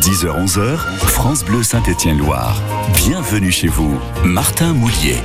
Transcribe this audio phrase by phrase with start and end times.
[0.00, 2.60] 10h-11h, France Bleu Saint-Étienne-Loire.
[2.94, 5.16] Bienvenue chez vous, Martin Moulier.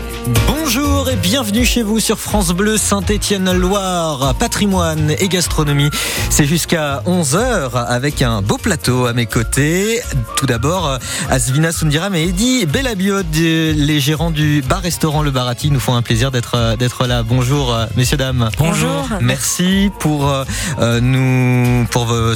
[0.48, 5.90] Bonjour et bienvenue chez vous sur France Bleu Saint-Étienne-Loire, patrimoine et gastronomie.
[6.30, 10.00] C'est jusqu'à 11h avec un beau plateau à mes côtés.
[10.38, 11.00] Tout d'abord,
[11.30, 16.32] Asvina Sundiram et Eddy Bellabiot, les gérants du bar-restaurant Le Barati, nous font un plaisir
[16.32, 17.24] d'être d'être là.
[17.24, 18.50] Bonjour messieurs dames.
[18.58, 19.10] Bonjour.
[19.22, 20.32] Merci pour
[20.80, 22.36] euh, nous pour euh,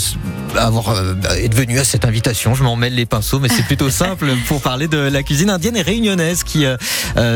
[0.57, 2.24] avoir euh, être venu à cette invitation.
[2.33, 5.77] Je m'en mêle les pinceaux, mais c'est plutôt simple pour parler de la cuisine indienne
[5.77, 6.65] et réunionnaise qui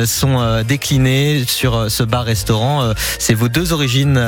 [0.05, 2.81] sont euh, décliné sur euh, ce bar-restaurant.
[2.81, 4.19] Euh, c'est vos deux origines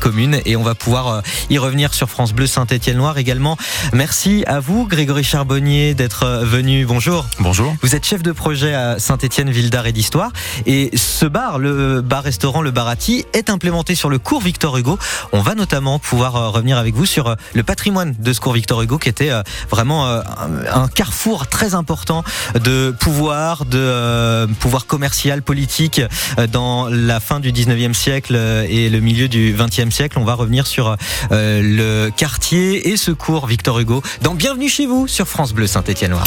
[0.00, 3.56] communes et on va pouvoir y revenir sur France Bleu Saint-Étienne-Loire également.
[3.92, 6.84] Merci à vous, Grégory Charbonnier, d'être venu.
[6.86, 7.26] Bonjour.
[7.38, 7.74] Bonjour.
[7.82, 10.32] Vous êtes chef de projet à Saint-Étienne, ville d'art et d'histoire.
[10.66, 14.98] Et ce bar, le bar-restaurant Le Barati, est implémenté sur le cours Victor Hugo.
[15.32, 18.98] On va notamment pouvoir revenir avec vous sur le patrimoine de ce cours Victor Hugo
[18.98, 19.30] qui était
[19.70, 22.24] vraiment un carrefour très important
[22.54, 26.00] de pouvoir, de pouvoir commercial, politique
[26.38, 30.18] euh, dans la fin du 19e siècle euh, et le milieu du 20e siècle.
[30.18, 30.96] On va revenir sur
[31.30, 35.66] euh, le quartier et ce cours Victor Hugo dans Bienvenue chez vous sur France Bleu
[35.66, 36.26] Saint-Étienne-Loire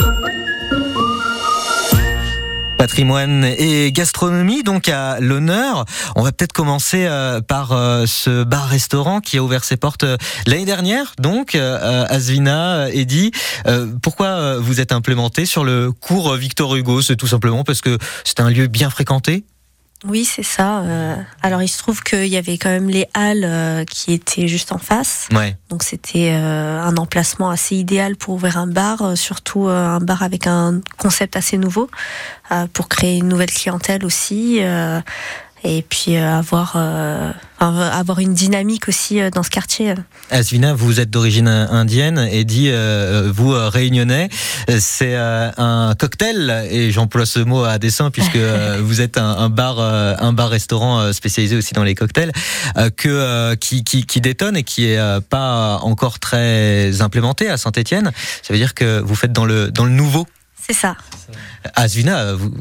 [2.86, 5.86] patrimoine et gastronomie donc à l'honneur.
[6.16, 7.09] On va peut-être commencer
[7.47, 7.69] par
[8.05, 10.05] ce bar-restaurant qui a ouvert ses portes
[10.45, 11.14] l'année dernière.
[11.19, 13.31] Donc Asvina, Eddy,
[14.03, 17.02] pourquoi vous êtes implémenté sur le cours Victor Hugo?
[17.02, 19.45] C'est tout simplement parce que c'est un lieu bien fréquenté?
[20.03, 20.79] Oui, c'est ça.
[20.79, 24.47] Euh, alors, il se trouve qu'il y avait quand même les halles euh, qui étaient
[24.47, 25.27] juste en face.
[25.33, 25.57] Ouais.
[25.69, 30.47] Donc, c'était euh, un emplacement assez idéal pour ouvrir un bar, surtout un bar avec
[30.47, 31.89] un concept assez nouveau,
[32.73, 34.59] pour créer une nouvelle clientèle aussi
[35.66, 39.95] et puis euh, avoir euh, avoir une dynamique aussi euh, dans ce quartier.
[40.30, 42.71] Asvina, vous êtes d'origine indienne et dit
[43.33, 44.30] vous réunionnais,
[44.80, 48.38] c'est un cocktail et j'emploie ce mot à dessein puisque
[48.80, 52.32] vous êtes un, bar un bar restaurant spécialisé aussi dans les cocktails
[52.97, 58.11] que qui, qui, qui détonne et qui est pas encore très implémenté à Saint-Étienne.
[58.42, 60.27] Ça veut dire que vous faites dans le dans le nouveau.
[60.67, 60.95] C'est ça.
[61.76, 62.52] Asvina, vous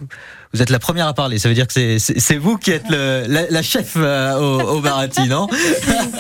[0.55, 1.41] vous êtes la première à parler.
[1.41, 5.27] Ça veut dire que c'est vous qui êtes le, la, chef euh, au, au, Barati,
[5.27, 5.49] non?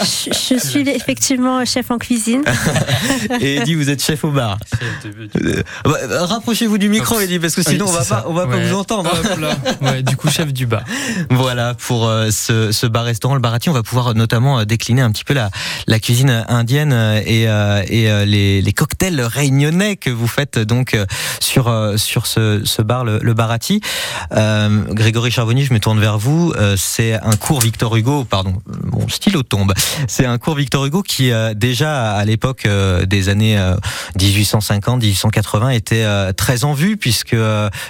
[0.00, 2.43] Je, suis effectivement chef en cuisine.
[3.41, 4.59] Et Eddie, vous êtes chef au bar.
[5.37, 8.56] Euh, bah, rapprochez-vous du micro, Eddie, parce que sinon on va pas, on va pas
[8.56, 9.12] vous entendre.
[9.83, 10.83] ouais, du coup, chef du bar.
[11.31, 13.71] Voilà pour euh, ce, ce bar-restaurant, le Barati.
[13.71, 15.51] On va pouvoir notamment décliner un petit peu la,
[15.87, 16.93] la cuisine indienne
[17.25, 20.97] et, et les, les, cocktails réunionnais que vous faites donc
[21.39, 23.81] sur sur ce, ce bar, le, le Barati.
[24.33, 26.53] Euh, Grégory Charbonnier, je me tourne vers vous.
[26.57, 28.55] Euh, c'est un cours Victor Hugo, pardon,
[28.85, 29.73] mon stylo tombe.
[30.09, 32.67] C'est un cours Victor Hugo qui euh, déjà à l'époque
[33.07, 33.59] des années
[34.19, 37.37] 1850-1880 était très en vue puisque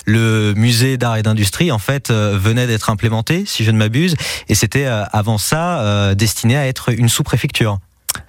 [0.07, 4.17] le musée d'art et d'industrie en fait venait d'être implémenté, si je ne m'abuse,
[4.49, 7.79] et c'était avant ça destiné à être une sous-préfecture.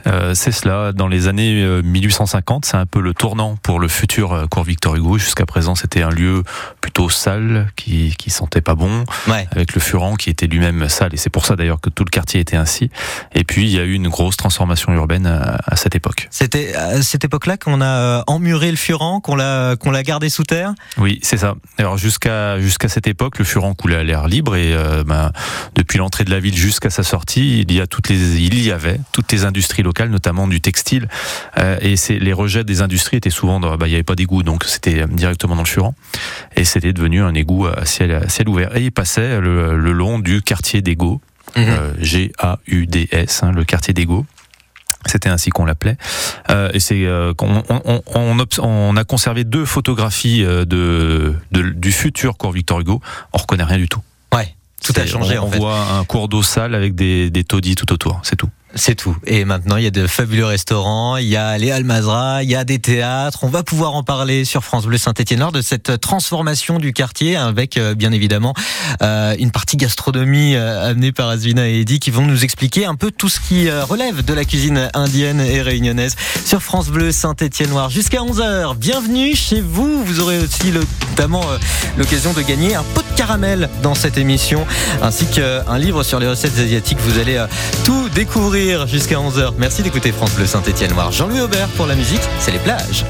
[0.08, 0.92] Euh, c'est cela.
[0.92, 4.64] Dans les années 1850, euh, c'est un peu le tournant pour le futur euh, cours
[4.64, 5.18] Victor Hugo.
[5.18, 6.44] Jusqu'à présent, c'était un lieu
[6.82, 9.04] plutôt sale, qui, qui sentait pas bon,
[9.52, 11.14] avec le Furan qui était lui-même sale.
[11.14, 12.90] Et c'est pour ça d'ailleurs que tout le quartier était ainsi.
[13.34, 16.28] Et puis, il y a eu une grosse transformation urbaine à, cette époque.
[16.32, 20.44] C'était à cette époque-là qu'on a emmuré le Furan, qu'on l'a qu'on l'a gardé sous
[20.44, 20.74] terre?
[20.98, 21.56] Oui, c'est ça.
[21.78, 24.76] Alors jusqu'à jusqu'à cette époque, le Furan coulait à l'air libre et
[25.06, 25.32] ben,
[25.76, 28.72] depuis l'entrée de la ville jusqu'à sa sortie, il y a toutes les il y
[28.72, 31.08] avait toutes les industries locales, notamment du textile.
[31.58, 34.16] Euh, et c'est les rejets des industries étaient souvent, dans, bah, il n'y avait pas
[34.16, 35.96] d'égout, donc c'était euh, directement dans le Furan.
[36.56, 38.76] Et c'était devenu un égout à ciel, ciel ouvert.
[38.76, 41.22] Et il passait le, long du quartier d'Ego,
[41.56, 41.66] mhm.
[41.68, 44.26] euh, G-A-U-D-S, hein, le quartier d'Ego.
[45.08, 45.98] C'était ainsi qu'on l'appelait.
[46.74, 47.06] et c'est
[47.38, 53.02] qu'on on, on, on, a conservé deux photographies de, du futur cours Victor Hugo.
[53.32, 54.02] On reconnaît rien du tout.
[54.34, 55.38] Ouais, tout a changé.
[55.38, 55.58] On, en fait.
[55.58, 58.20] voit un cours d'eau sale avec des, des taudis tout autour.
[58.24, 58.50] C'est tout.
[58.78, 59.16] C'est tout.
[59.26, 62.56] Et maintenant, il y a de fabuleux restaurants, il y a les Almazra, il y
[62.56, 63.40] a des théâtres.
[63.44, 67.78] On va pouvoir en parler sur France Bleu Saint-Étienne-Nord de cette transformation du quartier avec,
[67.78, 68.54] euh, bien évidemment,
[69.02, 72.96] euh, une partie gastronomie euh, amenée par Asvina et Eddy qui vont nous expliquer un
[72.96, 77.90] peu tout ce qui relève de la cuisine indienne et réunionnaise sur France Bleu Saint-Étienne-Noir
[77.90, 78.76] jusqu'à 11h.
[78.76, 80.04] Bienvenue chez vous.
[80.04, 81.44] Vous aurez aussi notamment
[81.98, 84.68] l'occasion de gagner un pot caramel dans cette émission
[85.02, 87.00] ainsi qu'un livre sur les recettes asiatiques.
[87.00, 87.44] Vous allez
[87.84, 89.54] tout découvrir jusqu'à 11h.
[89.58, 91.12] Merci d'écouter France Bleu Saint-Étienne-Noir.
[91.12, 93.04] Jean-Louis Aubert pour la musique, c'est les plages.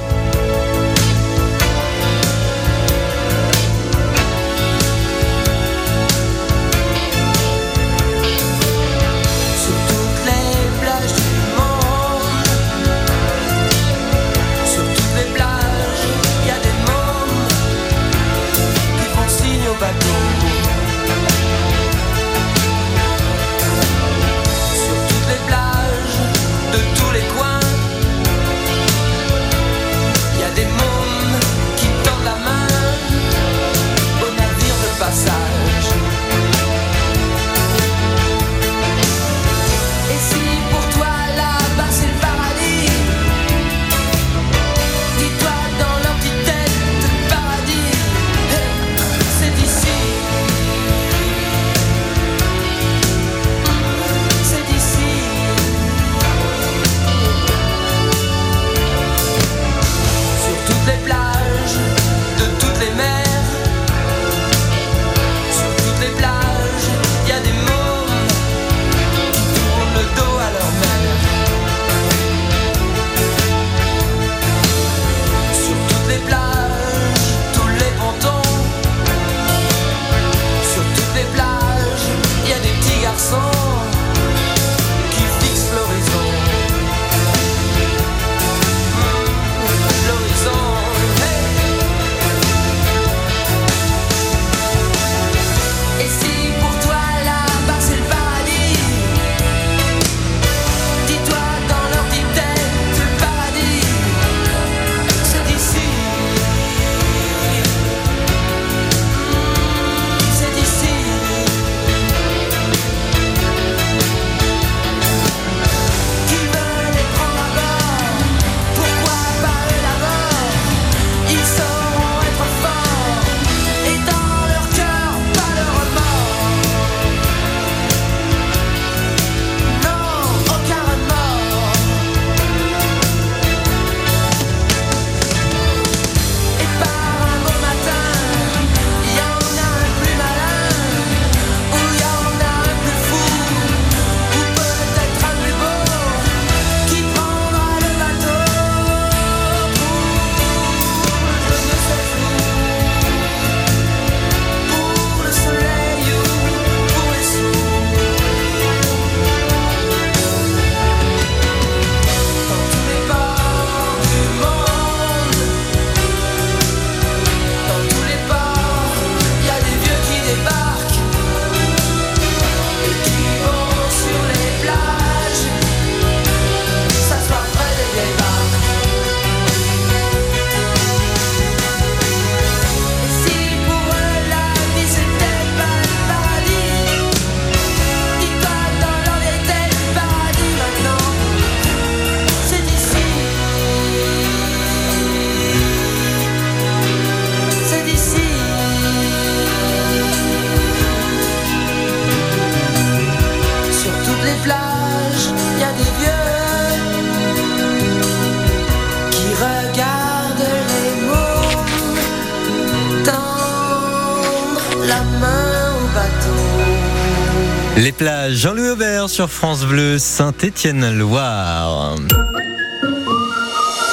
[219.16, 221.96] Sur France Bleu, Saint-Étienne-Loire.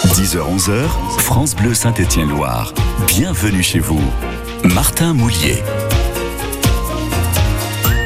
[0.06, 0.88] 10h-11h,
[1.20, 2.74] France Bleu Saint-Étienne-Loire.
[3.06, 4.02] Bienvenue chez vous.
[4.64, 5.62] Martin Moulier.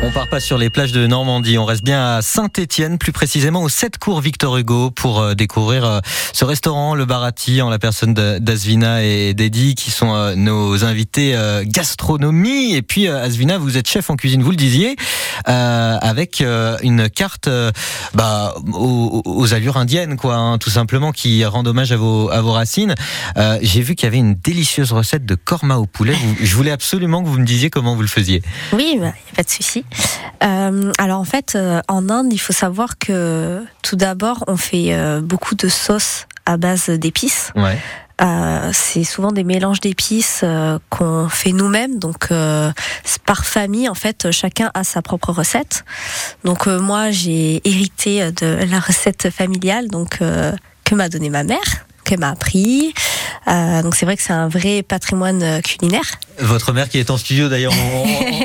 [0.07, 3.65] On part pas sur les plages de Normandie, on reste bien à Saint-Étienne, plus précisément
[3.65, 5.99] au 7 cours Victor Hugo pour euh, découvrir euh,
[6.33, 11.37] ce restaurant, le Barati, en la personne d'Asvina et d'Eddie qui sont euh, nos invités
[11.65, 12.77] gastronomie.
[12.77, 14.95] Et puis Asvina, vous êtes chef en cuisine, vous le disiez,
[15.45, 17.49] avec une carte
[18.15, 22.95] bah, aux, allures indiennes, quoi, hein, tout simplement, qui rend hommage à vos, racines.
[23.61, 26.17] J'ai vu qu'il y avait une délicieuse recette de korma au poulet.
[26.41, 28.43] je voulais absolument que vous me disiez comment vous le faisiez.
[28.73, 29.85] Oui, bah, pas de souci.
[30.43, 34.95] Euh, alors en fait, euh, en Inde, il faut savoir que tout d'abord, on fait
[34.95, 37.53] euh, beaucoup de sauces à base d'épices.
[37.57, 37.79] Ouais.
[38.73, 40.45] c'est souvent des mélanges d'épices
[40.91, 42.29] qu'on fait nous-mêmes, donc
[43.27, 45.85] par famille en fait, chacun a sa propre recette.
[46.45, 52.21] Donc moi j'ai hérité de la recette familiale, donc que m'a donné ma mère qu'elle
[52.21, 52.95] m'a appris.
[53.49, 56.03] Euh, donc c'est vrai que c'est un vrai patrimoine euh, culinaire.
[56.39, 57.73] Votre mère qui est en studio d'ailleurs,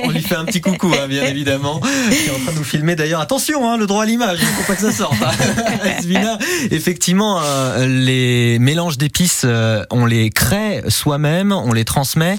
[0.05, 2.63] on, lui fait un petit coucou hein, bien évidemment, qui est en train de nous
[2.63, 3.19] filmer d'ailleurs.
[3.19, 5.15] Attention, hein, le droit à l'image, il ne faut pas que ça sorte.
[5.21, 6.37] Hein.
[6.71, 9.45] effectivement, euh, les mélanges d'épices,
[9.89, 12.37] on les crée soi-même, on les transmet.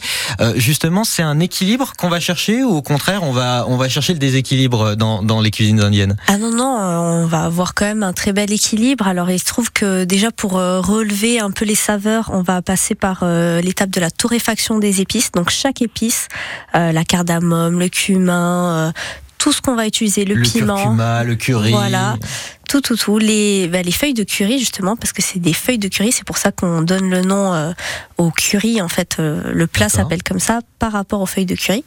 [0.57, 4.13] justement, c'est un équilibre qu'on va chercher ou au contraire, on va on va chercher
[4.13, 6.17] le déséquilibre dans, dans les cuisines indiennes?
[6.29, 9.07] Ah non non, on va avoir quand même un très bel équilibre.
[9.07, 12.95] Alors il se trouve que déjà pour relever un peu les saveurs, on va passer
[12.95, 15.33] par euh, l'étape de la torréfaction des épices.
[15.33, 16.29] Donc chaque épice,
[16.75, 18.93] euh, la cardamome, le cumin, euh,
[19.39, 22.17] tout ce qu'on va utiliser, le, piment, le curry, voilà,
[22.69, 25.79] tout, tout, tout, les, bah, les feuilles de curry justement, parce que c'est des feuilles
[25.79, 27.75] de curry, c'est pour ça qu'on donne le nom
[28.19, 28.81] au curry.
[28.81, 31.85] En fait, le plat s'appelle comme ça par rapport aux feuilles de curry.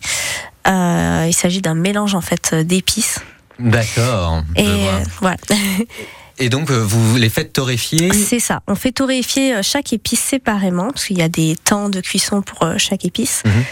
[0.67, 3.19] il s'agit d'un mélange en fait d'épices.
[3.57, 4.43] D'accord.
[4.57, 4.87] Et
[5.21, 5.37] voilà.
[6.37, 8.61] Et donc, euh, vous les faites torréfier C'est ça.
[8.67, 12.41] On fait torréfier euh, chaque épice séparément, parce qu'il y a des temps de cuisson
[12.41, 13.63] pour euh, chaque épice, mhm.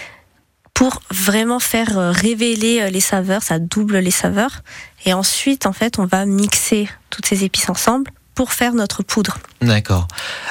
[0.73, 4.61] pour vraiment faire révéler les saveurs, ça double les saveurs.
[5.05, 9.37] Et ensuite, en fait, on va mixer toutes ces épices ensemble pour faire notre poudre.
[9.61, 10.07] D'accord.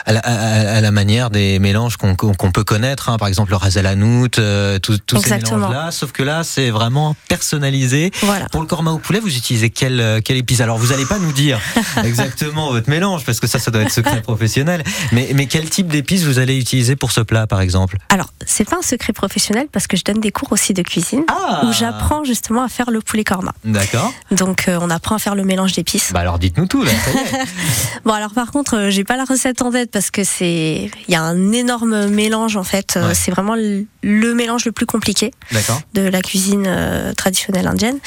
[0.06, 3.56] À, la- à- à la manière des mélanges qu'on peut connaître, hein, par exemple le
[3.56, 8.10] ras el hanout, euh, tous ces mélanges-là, sauf que là, c'est vraiment personnalisé.
[8.22, 8.46] Voilà.
[8.50, 10.60] Pour le korma au poulet, vous utilisez quelle, euh, quelle épice?
[10.60, 11.60] Alors, vous n'allez pas nous dire
[12.04, 14.82] exactement votre mélange, parce que ça, ça doit être secret professionnel.
[15.12, 17.98] Mais, mais quel type d'épices vous allez utiliser pour ce plat, par exemple?
[18.08, 21.24] Alors, c'est pas un secret professionnel parce que je donne des cours aussi de cuisine
[21.28, 23.52] Ah où j'apprends justement à faire le poulet korma.
[23.64, 24.12] D'accord.
[24.30, 26.12] Donc, euh, on apprend à faire le mélange d'épices.
[26.12, 26.90] Bah alors, dites-nous tout, là.
[28.04, 31.12] Bon, alors par contre, euh, j'ai pas la recette en tête parce que c'est, il
[31.12, 32.94] y a un énorme mélange en fait.
[32.96, 33.14] Euh, Ouais.
[33.14, 35.32] C'est vraiment le, le mélange le plus compliqué
[35.94, 37.98] de la cuisine euh, traditionnelle indienne.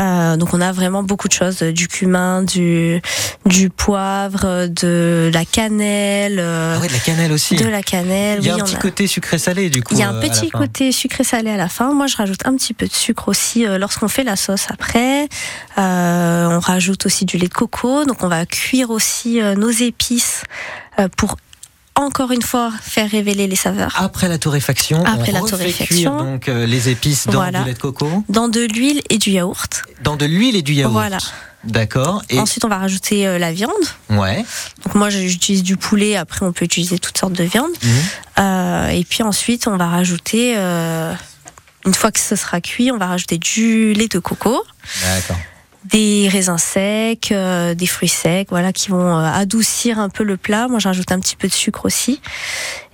[0.00, 3.00] Euh, donc, on a vraiment beaucoup de choses, euh, du cumin, du
[3.46, 7.56] du poivre, euh, de la cannelle, Ah ouais, de la cannelle aussi.
[7.56, 8.38] de la cannelle.
[8.40, 9.92] Il y a oui, un petit a- côté sucré-salé, du coup.
[9.94, 11.92] Il y a un petit côté sucré-salé à la fin.
[11.92, 15.28] Moi, je rajoute un petit peu de sucre aussi lorsqu'on fait la sauce après.
[15.78, 18.04] Euh, on rajoute aussi du lait de coco.
[18.04, 20.42] Donc, on va cuire aussi nos épices
[21.16, 21.36] pour
[22.02, 23.92] encore une fois faire révéler les saveurs.
[23.96, 25.86] Après la torréfaction, Après on la refait torréfaction.
[25.86, 27.60] cuire donc euh, les épices dans Voilà.
[27.60, 29.82] du lait de coco, Dans de l'huile et du yaourt.
[30.02, 30.92] dans de l'huile et du yaourt.
[30.92, 31.18] Voilà.
[31.64, 32.22] D'accord.
[32.30, 33.70] Et Ensuite, on va rajouter euh, la viande.
[34.08, 34.44] ouais.
[34.84, 36.16] Donc, moi, j'utilise du poulet.
[36.16, 37.70] Après, on peut utiliser toutes sortes de viande.
[37.82, 37.90] Mhm.
[38.38, 43.06] Euh, et puis ensuite, on va rajouter, une fois que ce sera cuit, on va
[43.06, 44.62] rajouter du lait de coco.
[45.02, 45.36] D'accord.
[45.84, 50.36] Des raisins secs, euh, des fruits secs, voilà, qui vont euh, adoucir un peu le
[50.36, 50.68] plat.
[50.68, 52.20] Moi, j'ajoute un petit peu de sucre aussi,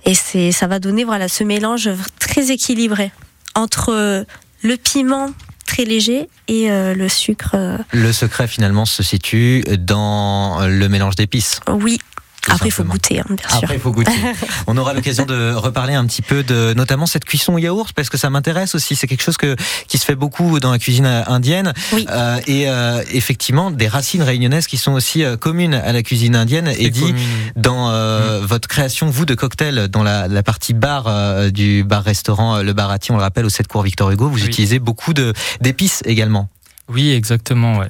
[0.05, 1.89] et c'est, ça va donner voilà ce mélange
[2.19, 3.11] très équilibré
[3.55, 4.23] entre euh,
[4.61, 5.31] le piment
[5.65, 7.55] très léger et euh, le sucre.
[7.91, 11.59] Le secret finalement se situe dans le mélange d'épices.
[11.67, 11.99] oui.
[12.49, 13.57] Après, il faut goûter, hein, bien sûr.
[13.63, 14.11] Après, il faut goûter.
[14.67, 18.09] On aura l'occasion de reparler un petit peu de, notamment cette cuisson au yaourt, parce
[18.09, 18.95] que ça m'intéresse aussi.
[18.95, 19.55] C'est quelque chose que,
[19.87, 21.73] qui se fait beaucoup dans la cuisine euh, indienne.
[21.93, 22.05] Oui.
[22.09, 26.35] Euh, et euh, effectivement, des racines réunionnaises qui sont aussi euh, communes à la cuisine
[26.35, 26.67] indienne.
[26.77, 27.13] Et dit
[27.55, 32.61] dans euh, votre création, vous, de cocktail, dans la, la partie bar euh, du bar-restaurant
[32.61, 34.45] Le Barati, on le rappelle, au 7 cours Victor Hugo, vous Oui.
[34.45, 35.13] utilisez beaucoup
[35.61, 36.49] d'épices également.
[36.89, 37.87] Oui, exactement, ouais.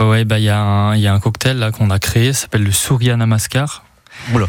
[0.00, 2.32] Ouais, bah, il y, a un- il y a un cocktail là qu'on a créé,
[2.32, 3.83] ça s'appelle le Surya Namaskar.
[4.32, 4.46] Oula.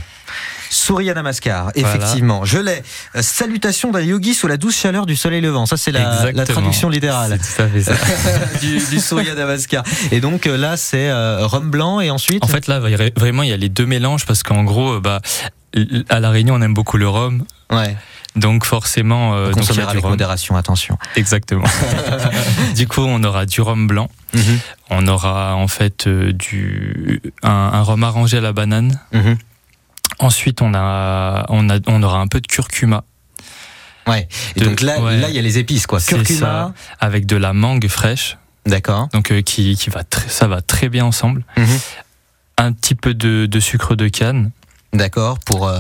[0.70, 1.96] Souria Namaskar, Voilà.
[1.96, 2.44] effectivement.
[2.44, 2.82] Je l'ai.
[3.15, 5.65] Euh, Salutations d'un yogi sous la douce chaleur du soleil levant.
[5.65, 7.94] Ça, c'est la, traduction littérale C'est tout à fait ça.
[8.62, 9.84] du, du Souria Namaskar.
[10.12, 12.44] Et donc euh, là, c'est euh, rhum blanc et ensuite?
[12.44, 15.00] En fait, là, vra- vraiment, il y a les deux mélanges parce qu'en gros, euh,
[15.00, 15.22] bah,
[16.10, 17.46] à La Réunion, on aime beaucoup le rhum.
[17.72, 17.96] ouais.
[18.36, 20.10] Donc, forcément, euh, consommer avec rhum.
[20.12, 20.98] modération, attention.
[21.15, 21.63] Exactement.
[22.75, 24.10] du coup, on aura du rhum blanc.
[24.34, 24.60] Mhm.
[24.89, 29.00] On aura en fait euh, du, un, un rhum arrangé à la banane.
[29.13, 29.38] Mhm.
[30.19, 33.03] Ensuite, on, a, on, a, on aura un peu de curcuma
[34.07, 34.27] Ouais.
[34.55, 35.17] Et De- donc là, ouais.
[35.17, 36.00] là, il y a les épices, quoi.
[36.00, 36.39] C'est Curcuma.
[36.39, 36.74] ça.
[37.00, 38.38] avec de la mangue fraîche.
[38.67, 39.10] D'accord.
[39.13, 41.43] Donc, euh, qui, qui va très, ça va très bien ensemble.
[41.57, 41.79] Mhm.
[42.57, 44.51] Un petit peu de, de sucre de canne.
[44.94, 45.39] D'accord.
[45.39, 45.80] Pour euh,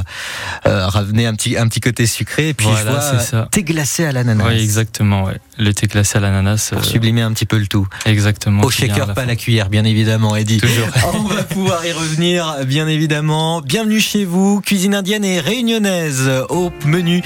[0.65, 2.49] euh, ramener un petit, un petit côté sucré.
[2.49, 3.37] Et puis, Voilà, je vois c'est ça.
[3.37, 4.43] euh, thé glacé à l'ananas.
[4.47, 5.23] Oui, exactement.
[5.23, 5.39] Ouais.
[5.57, 6.69] Le thé glacé à l'ananas.
[6.73, 7.87] Pour euh, sublimer un petit peu le tout.
[8.05, 8.61] exactement.
[8.63, 9.25] Au shaker, la pas à fin.
[9.29, 10.57] la cuillère, bien évidemment, Eddie.
[10.59, 10.87] Toujours.
[11.13, 13.61] On va pouvoir y revenir, bien évidemment.
[13.61, 17.21] Bienvenue chez vous, cuisine indienne et réunionnaise au menu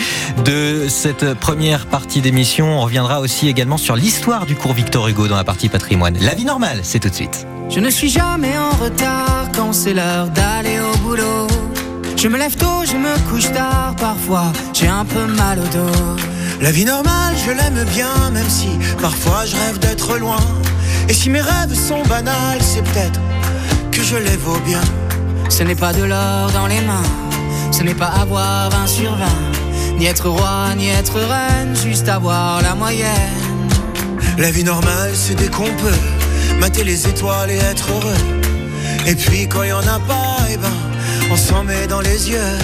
[0.46, 2.78] de cette première partie d'émission.
[2.78, 6.18] On reviendra aussi également sur l'histoire du cours Victor Hugo dans la partie patrimoine.
[6.22, 7.48] La vie normale, c'est tout de suite.
[7.72, 10.98] Je ne suis jamais en retard quand c'est l'heure d'aller au
[12.22, 16.18] Je me lève tôt, je me couche tard, parfois j'ai un peu mal au dos.
[16.62, 18.68] La vie normale, je l'aime bien, même si
[19.02, 20.44] parfois je rêve d'être loin.
[21.08, 23.22] Et si mes rêves sont banals, c'est peut-être
[23.92, 24.82] que je les vaux bien.
[25.50, 27.10] Ce n'est pas de l'or dans les mains,
[27.72, 29.26] ce n'est pas avoir 20 sur 20,
[29.98, 33.70] ni être roi, ni être reine, juste avoir la moyenne.
[34.38, 36.00] La vie normale, c'est dès qu'on peut
[36.60, 38.40] mater les étoiles et être heureux.
[39.08, 40.70] Et puis quand il y en a pas, eh ben,
[41.32, 42.58] on s'en met dans les yeux.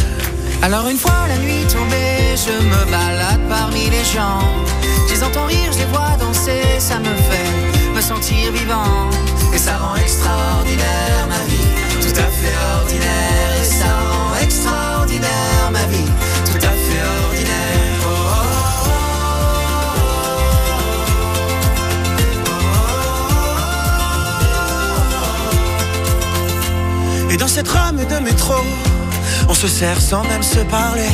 [0.61, 4.41] Alors une fois la nuit tombée, je me balade parmi les gens.
[5.07, 9.09] Je les entends rire, je les vois danser, ça me fait me sentir vivant.
[9.53, 13.34] Et ça rend extraordinaire ma vie, tout à fait ordinaire.
[27.35, 28.53] Et dans cette rame de métro,
[29.49, 31.11] on se sert sans même se parler.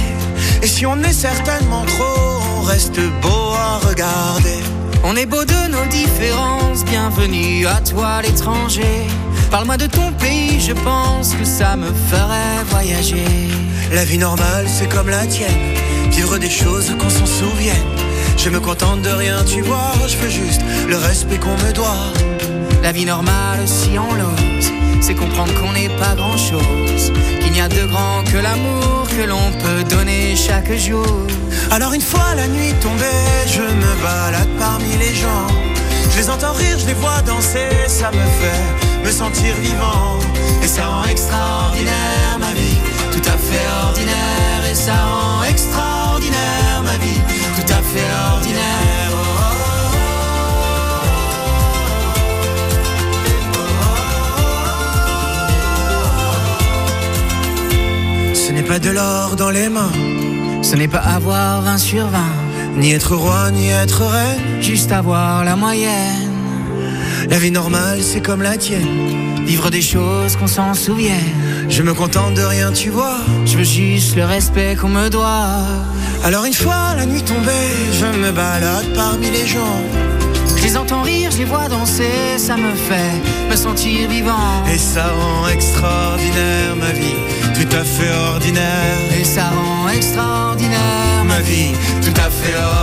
[0.61, 4.59] Et si on est certainement trop, on reste beau à regarder.
[5.03, 9.07] On est beau de nos différences, bienvenue à toi l'étranger.
[9.49, 13.25] Parle-moi de ton pays, je pense que ça me ferait voyager.
[13.91, 15.73] La vie normale, c'est comme la tienne.
[16.11, 17.87] Vivre des choses qu'on s'en souvienne.
[18.37, 19.93] Je me contente de rien, tu vois.
[20.07, 22.40] Je veux juste le respect qu'on me doit.
[22.81, 24.71] La vie normale, si on l'ose,
[25.01, 27.13] c'est comprendre qu'on n'est pas grand chose.
[27.39, 31.05] Qu'il n'y a de grand que l'amour que l'on peut donner chaque jour.
[31.69, 35.47] Alors une fois la nuit tombée, je me balade parmi les gens.
[36.11, 40.19] Je les entends rire, je les vois danser, ça me fait me sentir vivant.
[40.63, 42.77] Et ça rend extraordinaire ma vie,
[43.11, 44.71] tout à fait ordinaire.
[44.71, 47.21] Et ça rend extraordinaire ma vie,
[47.55, 48.80] tout à fait ordinaire.
[58.51, 59.93] Ce n'est pas de l'or dans les mains,
[60.61, 62.19] Ce n'est pas avoir 20 sur 20,
[62.75, 64.61] ni être roi, ni être reine.
[64.61, 66.33] juste avoir la moyenne.
[67.29, 69.45] La vie normale, c'est comme la tienne.
[69.45, 71.69] Vivre des choses qu'on s'en souvienne.
[71.69, 73.19] Je me contente de rien, tu vois.
[73.45, 75.63] Je veux juste le respect qu'on me doit.
[76.25, 79.79] Alors une fois la nuit tombée, je me balade parmi les gens.
[80.71, 84.63] Les entends rire, je les vois danser, ça me fait me sentir vivant.
[84.73, 87.19] Et ça rend extraordinaire ma vie,
[87.53, 88.97] tout à fait ordinaire.
[89.19, 92.80] Et ça rend extraordinaire Ma vie, tout à fait ordinaire.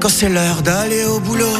[0.00, 1.58] Quand c'est l'heure d'aller au boulot.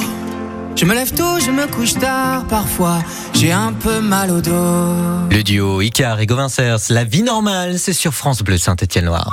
[0.76, 2.98] Je me lève tôt, je me couche tard, parfois
[3.32, 5.30] j'ai un peu mal au dos.
[5.30, 9.30] Le duo Icar et Govincers, la vie normale, c'est sur France Bleu Saint-Étienne-Loire.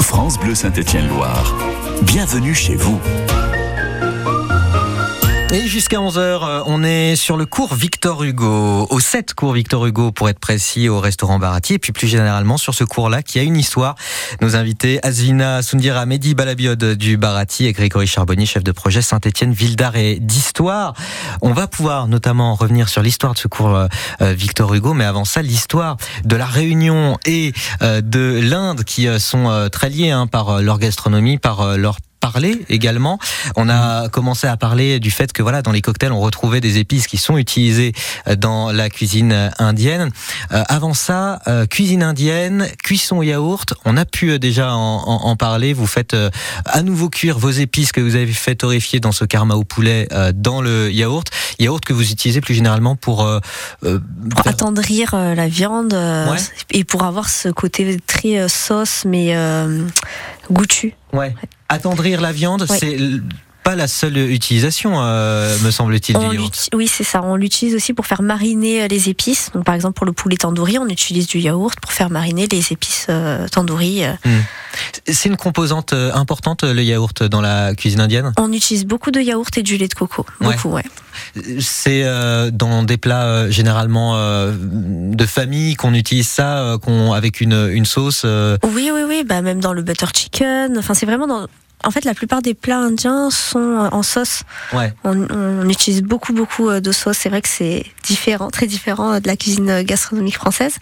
[0.00, 1.54] France Bleu Saint-Étienne-Loire.
[2.02, 3.00] Bienvenue chez vous.
[5.52, 10.10] Et jusqu'à 11h, on est sur le cours Victor Hugo, au 7 cours Victor Hugo
[10.10, 13.42] pour être précis, au restaurant Barati, et puis plus généralement sur ce cours-là qui a
[13.42, 13.94] une histoire.
[14.42, 19.52] Nos invités, Asvina Sundira, Mehdi Balabiod du Barati et Grégory Charbonnier, chef de projet Saint-Étienne,
[19.52, 20.94] ville d'art et d'histoire.
[21.42, 23.86] On va pouvoir notamment revenir sur l'histoire de ce cours euh,
[24.20, 29.20] Victor Hugo, mais avant ça, l'histoire de la Réunion et euh, de l'Inde qui euh,
[29.20, 31.98] sont euh, très liés hein, par euh, leur gastronomie, par euh, leur
[32.32, 33.18] parler également.
[33.56, 36.78] On a commencé à parler du fait que voilà dans les cocktails on retrouvait des
[36.78, 37.92] épices qui sont utilisées
[38.26, 40.10] euh, dans la cuisine euh, indienne.
[40.52, 43.74] Euh, avant ça, euh, cuisine indienne, cuisson yaourt.
[43.84, 45.72] On a pu déjà en, en- en parler.
[45.72, 46.30] Vous faites euh,
[46.64, 50.08] à nouveau cuire vos épices que vous avez fait torréfier dans ce karma au poulet
[50.34, 51.28] dans le yaourt.
[51.60, 53.18] Yaourt que vous utilisez plus généralement pour
[53.82, 56.38] Pour attendrir la viande Ouais.
[56.70, 59.34] et pour avoir ce côté très sauce mais
[60.50, 60.94] goûtu.
[61.12, 61.34] ouais.
[61.68, 62.66] Attendrir la viande.
[62.68, 62.96] C'est
[63.66, 66.16] pas la seule utilisation, euh, me semble-t-il,
[66.72, 67.20] oui, c'est ça.
[67.24, 69.50] On l'utilise aussi pour faire mariner euh, les épices.
[69.52, 72.72] Donc, par exemple, pour le poulet tandoori, on utilise du yaourt pour faire mariner les
[72.72, 74.04] épices euh, tandoori.
[74.04, 74.12] euh.
[75.08, 78.32] C'est une composante importante, le yaourt, dans la cuisine indienne?
[78.38, 80.24] On utilise beaucoup de yaourt et du lait de coco.
[80.40, 80.84] Beaucoup, ouais.
[81.58, 87.84] C'est euh, dans des plats généralement de famille qu'on utilise ça qu'on, avec une, une
[87.84, 88.24] sauce.
[88.24, 89.24] Oui, oui, oui.
[89.26, 90.78] Bah, même dans le butter chicken.
[90.78, 91.48] Enfin, c'est vraiment dans.
[91.84, 94.42] En fait, la plupart des plats indiens sont euh, en sauce.
[94.72, 94.92] ouais.
[95.04, 97.18] On, on utilise beaucoup, beaucoup euh, de sauce.
[97.18, 100.76] C'est vrai que c'est différent, très différent euh, de la cuisine gastronomique française.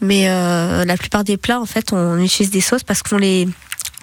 [0.00, 3.48] Mais euh, la plupart des plats, en fait, on utilise des sauces parce qu'on les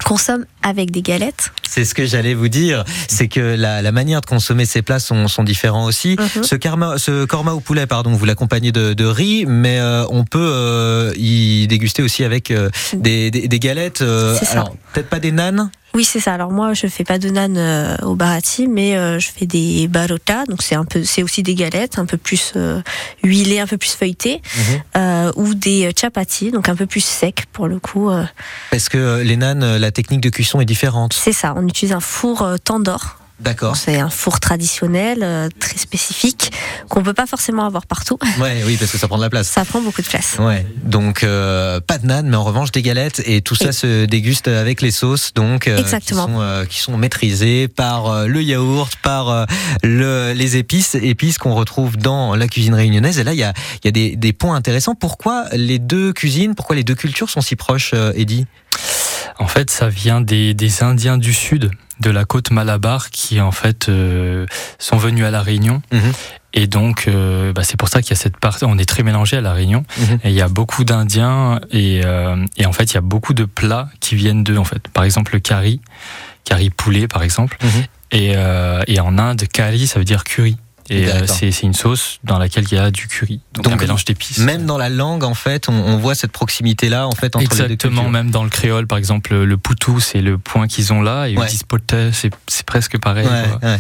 [0.06, 1.52] consomme avec des galettes.
[1.68, 2.84] C'est ce que j'allais vous dire.
[3.08, 6.18] C'est que la, la manière de consommer ces plats sont, sont différents aussi.
[6.20, 6.44] Mhm.
[6.44, 10.26] Ce, karma, ce korma au poulet, pardon, vous l'accompagnez de, de riz, mais euh, on
[10.26, 14.02] peut euh, y déguster aussi avec euh, des, des, des galettes.
[14.52, 16.34] alors, peut-être pas des nanes Oui, c'est ça.
[16.34, 19.88] Alors moi, je fais pas de nan euh, au barati, mais euh, je fais des
[19.88, 20.46] barotas.
[20.46, 22.82] Donc c'est un peu, c'est aussi des galettes, un peu plus euh,
[23.24, 24.82] huilées, un peu plus feuilletées, Mhm.
[24.98, 28.10] euh, ou des chapatis, donc un peu plus secs pour le coup.
[28.10, 28.24] euh.
[28.72, 31.14] Parce que euh, les nanes, euh, la technique de cuisson est différente.
[31.14, 31.54] c'est ça.
[31.56, 33.18] On utilise un four euh, tandoor.
[33.44, 33.76] D'accord.
[33.76, 36.52] C'est un four traditionnel, euh, très spécifique,
[36.90, 38.18] qu'on peut pas forcément avoir partout.
[38.40, 39.48] Ouais, oui, parce que ça prend de la place.
[39.50, 40.38] Ça prend beaucoup de place.
[40.40, 43.72] Ouais, donc euh, pas de nan, mais en revanche des galettes et tout ça Et-
[43.74, 46.26] se déguste avec les sauces, donc euh, Exactement.
[46.28, 49.46] qui sont qui sont maîtrisées par le yaourt, par
[49.84, 53.20] le, les épices, épices qu'on retrouve dans la cuisine réunionnaise.
[53.20, 53.54] Et là, il y a
[53.84, 54.96] il y a des, des points intéressants.
[54.96, 58.46] Pourquoi les deux cuisines, pourquoi les deux cultures sont si proches, Eddy?
[59.40, 63.52] En fait, ça vient des, des Indiens du sud, de la côte Malabar, qui en
[63.52, 64.46] fait euh,
[64.80, 65.82] sont venus à la Réunion.
[65.92, 66.12] Mhm.
[66.56, 68.66] Et donc, euh, bah, c'est pour ça qu'il y a cette partie.
[68.66, 69.86] On est très mélangé à la Réunion.
[69.98, 70.20] Mhm.
[70.24, 73.34] Et il y a beaucoup d'Indiens et, euh, et en fait, il y a beaucoup
[73.34, 74.58] de plats qui viennent d'eux.
[74.58, 75.82] En fait, par exemple, le curry,
[76.46, 77.58] curry poulet, par exemple.
[77.64, 77.70] Mhm.
[78.12, 80.58] Et, euh, et en Inde, curry, ça veut dire curry.
[80.90, 83.40] Et euh, c'est une sauce dans laquelle il y a du curry.
[83.54, 84.40] Donc, Donc, un mélange d'épices.
[84.40, 87.48] Même dans la langue, en fait, on, on voit cette proximité-là, en fait, entre les
[87.48, 88.12] deux Exactement, cultures.
[88.12, 91.38] même dans le créole, par exemple, le poutou, c'est le point qu'ils ont là, et
[91.38, 91.48] Ouais.
[91.68, 93.26] potet, c'est presque pareil.
[93.26, 93.70] Ouais, quoi.
[93.70, 93.78] ouais.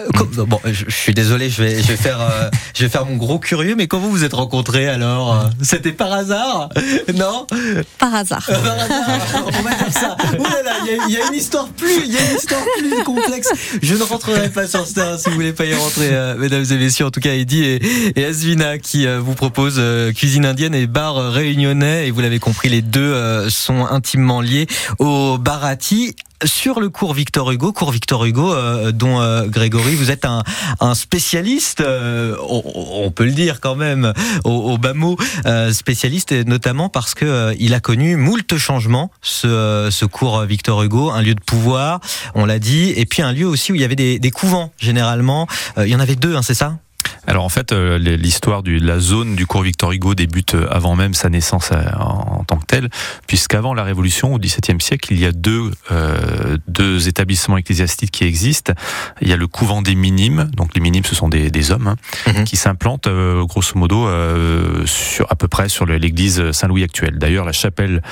[0.00, 3.06] Euh, Bon, je, je suis désolé, je vais, je vais faire, euh, je vais faire
[3.06, 6.68] mon gros curieux, mais comment vous vous êtes rencontrés alors euh, C'était par hasard
[7.14, 7.46] Non?
[7.98, 8.44] Par hasard.
[8.46, 10.16] Par hasard, on va dire ça.
[10.32, 13.04] Il y, a- il y a une histoire plus, il y a une histoire plus
[13.04, 13.48] complexe.
[13.82, 16.76] Je ne rentrerai pas sur terrain si vous voulez pas y rentrer, euh, mesdames et
[16.76, 17.06] messieurs.
[17.06, 17.82] En tout cas, Eddie et,
[18.16, 22.08] et Asvina qui euh, vous proposent euh, cuisine indienne et bar réunionnais.
[22.08, 24.66] Et vous l'avez compris, les deux euh, sont intimement liés
[24.98, 26.14] au Barati.
[26.44, 30.42] Sur le cours Victor Hugo, cours Victor Hugo, euh, dont euh, Grégory, vous êtes un,
[30.80, 32.62] un spécialiste, euh, on,
[33.04, 34.12] on peut le dire quand même,
[34.44, 39.10] au, au bas mot, euh, spécialiste, notamment parce que euh, il a connu moult changements,
[39.20, 42.00] ce, euh, ce cours Victor Hugo, un lieu de pouvoir,
[42.34, 44.72] on l'a dit, et puis un lieu aussi où il y avait des, des couvents,
[44.78, 45.46] généralement.
[45.76, 46.76] Il y en avait deux, hein, c'est ça?
[47.26, 51.28] Alors en fait, l'histoire de la zone du cours Victor Hugo débute avant même sa
[51.28, 52.88] naissance en tant que telle,
[53.26, 58.24] puisqu'avant la Révolution, au XVIIe siècle, il y a deux, euh, deux établissements ecclésiastiques qui
[58.24, 58.74] existent.
[59.22, 61.86] Il y a le couvent des minimes, donc les minimes ce sont des, des hommes,
[61.86, 62.44] hein, Mhm.
[62.44, 67.18] qui s'implantent euh, grosso modo euh, sur, à peu près sur l'église Saint-Louis actuelle.
[67.18, 68.02] D'ailleurs, la chapelle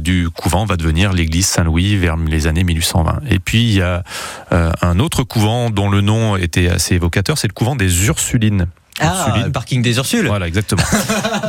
[0.00, 3.20] du couvent va devenir l'église Saint-Louis vers les années 1820.
[3.30, 4.02] Et puis il y a
[4.50, 8.66] un autre couvent dont le nom était assez évocateur, c'est le couvent des Ursulines.
[9.00, 10.26] Ah, le parking des Ursules.
[10.26, 10.82] Voilà, exactement.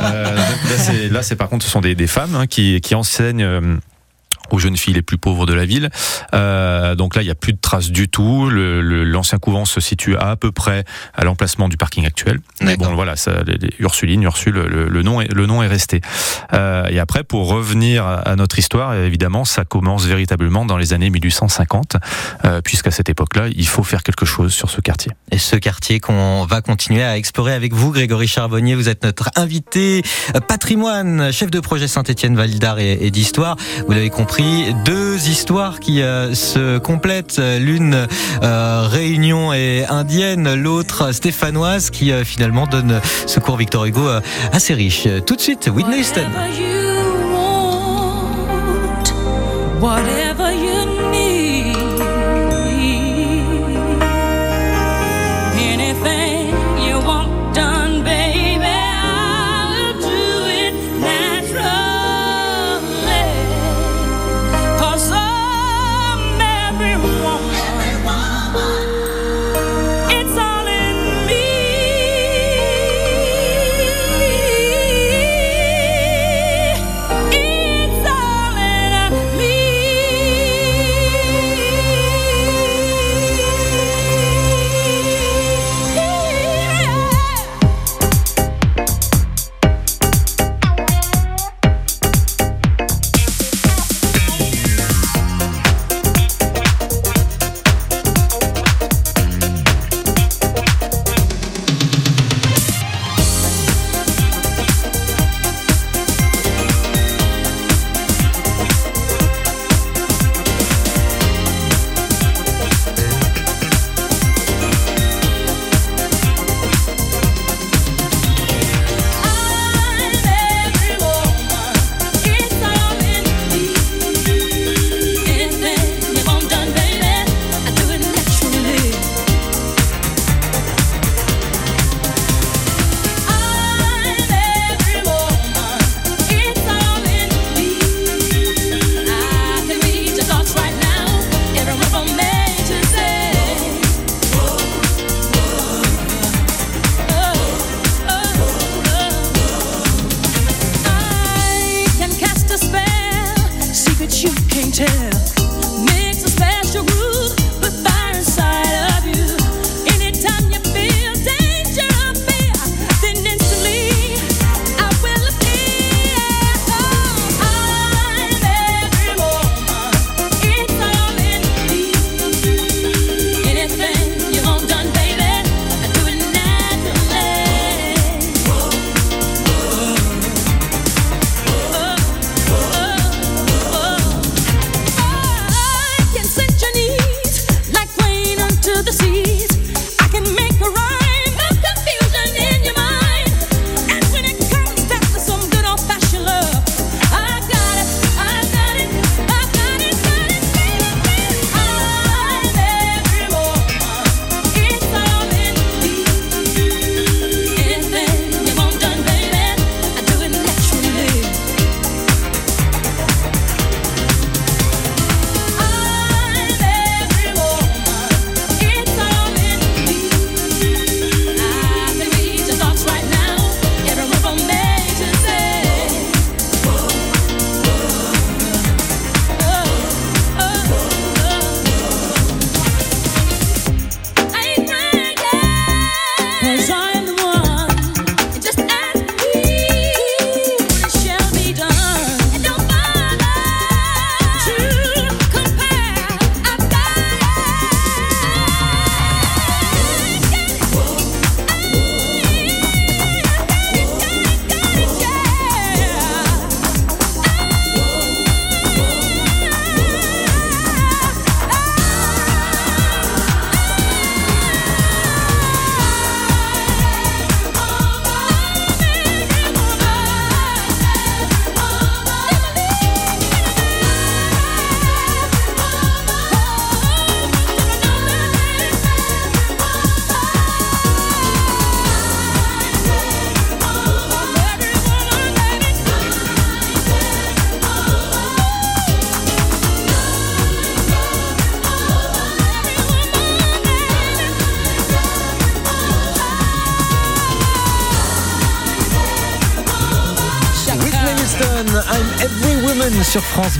[0.02, 2.94] Euh, là, c'est, là, c'est par contre, ce sont des, des femmes hein, qui, qui
[2.94, 3.78] enseignent.
[4.52, 5.90] Aux jeunes filles les plus pauvres de la ville.
[6.34, 8.50] Euh, donc là, il n'y a plus de traces du tout.
[8.50, 10.84] L'ancien couvent se situe à, à peu près
[11.14, 12.40] à l'emplacement du parking actuel.
[12.62, 15.66] Mais bon, voilà, ça, les, les Ursulines, Ursule, le, le nom est, le nom est
[15.66, 16.00] resté.
[16.52, 20.92] Euh, et après, pour revenir à, à notre histoire, évidemment, ça commence véritablement dans les
[20.92, 21.96] années 1850,
[22.44, 25.12] euh, puisqu'à cette époque-là, il faut faire quelque chose sur ce quartier.
[25.30, 28.74] Et ce quartier qu'on va continuer à explorer avec vous, Grégory Charbonnier.
[28.74, 30.02] Vous êtes notre invité
[30.34, 33.56] euh, patrimoine, chef de projet Saint-Étienne Val d'Art et, et d'Histoire.
[33.86, 34.39] Vous l'avez compris,
[34.84, 37.40] deux histoires qui euh, se complètent.
[37.58, 38.06] L'une
[38.42, 44.06] euh, réunion et indienne, l'autre stéphanoise, qui euh, finalement donne ce cours Victor Hugo
[44.52, 45.06] assez riche.
[45.26, 46.26] Tout de suite, Whitney Houston.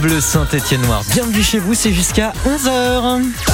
[0.00, 1.02] Bleu Saint-Étienne Noir.
[1.12, 3.49] Bienvenue chez vous, c'est jusqu'à 11h.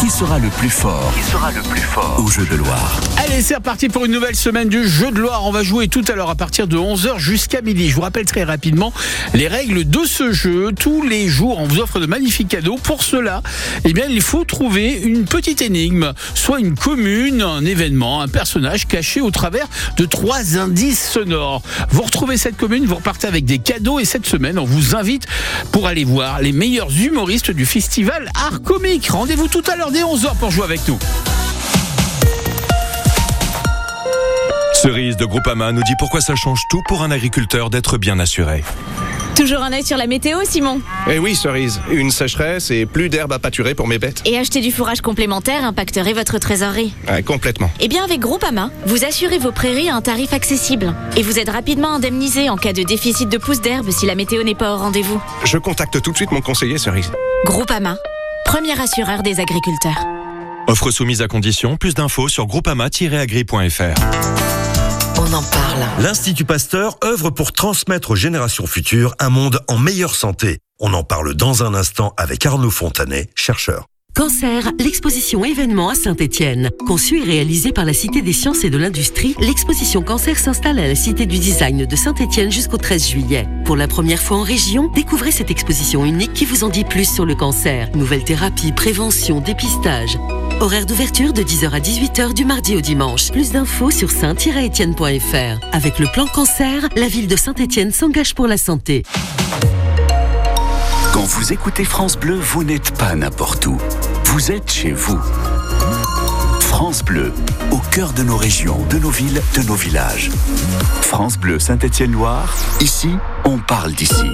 [0.00, 3.42] Qui sera le plus fort Qui sera le plus fort au jeu de Loire Allez,
[3.42, 5.44] c'est reparti pour une nouvelle semaine du Jeu de Loire.
[5.44, 7.90] On va jouer tout à l'heure à partir de 11h jusqu'à midi.
[7.90, 8.94] Je vous rappelle très rapidement
[9.34, 10.70] les règles de ce jeu.
[10.72, 12.78] Tous les jours, on vous offre de magnifiques cadeaux.
[12.82, 13.42] Pour cela,
[13.84, 18.88] eh bien, il faut trouver une petite énigme, soit une commune, un événement, un personnage
[18.88, 19.66] caché au travers
[19.98, 21.60] de trois indices sonores.
[21.90, 25.26] Vous retrouvez cette commune, vous repartez avec des cadeaux et cette semaine, on vous invite
[25.72, 29.08] pour aller voir les meilleurs humoristes du festival Art Comique.
[29.08, 30.98] Rendez-vous tout à l'heure dès 11h pour jouer avec nous.
[34.74, 38.64] Cerise de Groupama nous dit pourquoi ça change tout pour un agriculteur d'être bien assuré.
[39.36, 40.80] Toujours un œil sur la météo, Simon.
[41.10, 44.22] Eh oui, Cerise, une sécheresse et plus d'herbe à pâturer pour mes bêtes.
[44.26, 46.92] Et acheter du fourrage complémentaire impacterait votre trésorerie.
[47.08, 47.70] Ouais, complètement.
[47.80, 50.94] Eh bien, avec Groupama, vous assurez vos prairies à un tarif accessible.
[51.16, 54.42] Et vous êtes rapidement indemnisé en cas de déficit de pousses d'herbe si la météo
[54.42, 55.20] n'est pas au rendez-vous.
[55.44, 57.10] Je contacte tout de suite mon conseiller, Cerise.
[57.46, 57.96] Groupama,
[58.50, 60.04] premier assureur des agriculteurs.
[60.66, 63.94] Offre soumise à condition, plus d'infos sur groupama-agri.fr.
[65.16, 65.86] On en parle.
[66.00, 70.58] L'Institut Pasteur œuvre pour transmettre aux générations futures un monde en meilleure santé.
[70.80, 73.86] On en parle dans un instant avec Arnaud Fontanet, chercheur.
[74.14, 76.70] Cancer, l'exposition événement à Saint-Étienne.
[76.86, 80.88] Conçue et réalisée par la Cité des sciences et de l'industrie, l'exposition Cancer s'installe à
[80.88, 83.48] la Cité du design de Saint-Étienne jusqu'au 13 juillet.
[83.64, 87.10] Pour la première fois en région, découvrez cette exposition unique qui vous en dit plus
[87.10, 87.88] sur le cancer.
[87.94, 90.18] Nouvelles thérapies, prévention, dépistage.
[90.60, 93.30] Horaire d'ouverture de 10h à 18h du mardi au dimanche.
[93.30, 95.66] Plus d'infos sur saint-étienne.fr.
[95.72, 99.04] Avec le plan cancer, la ville de Saint-Étienne s'engage pour la santé.
[101.12, 103.76] Quand vous écoutez France Bleu, vous n'êtes pas n'importe où.
[104.32, 105.18] Vous êtes chez vous.
[106.60, 107.32] France Bleu,
[107.72, 110.30] au cœur de nos régions, de nos villes, de nos villages.
[111.02, 113.10] France Bleu Saint-Étienne-Loire, ici,
[113.44, 114.30] on parle d'ici.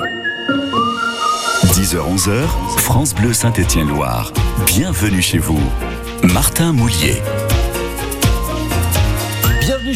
[1.72, 4.34] 10h-11h, France Bleu Saint-Étienne-Loire.
[4.66, 5.60] Bienvenue chez vous.
[6.22, 7.22] Martin Moulier.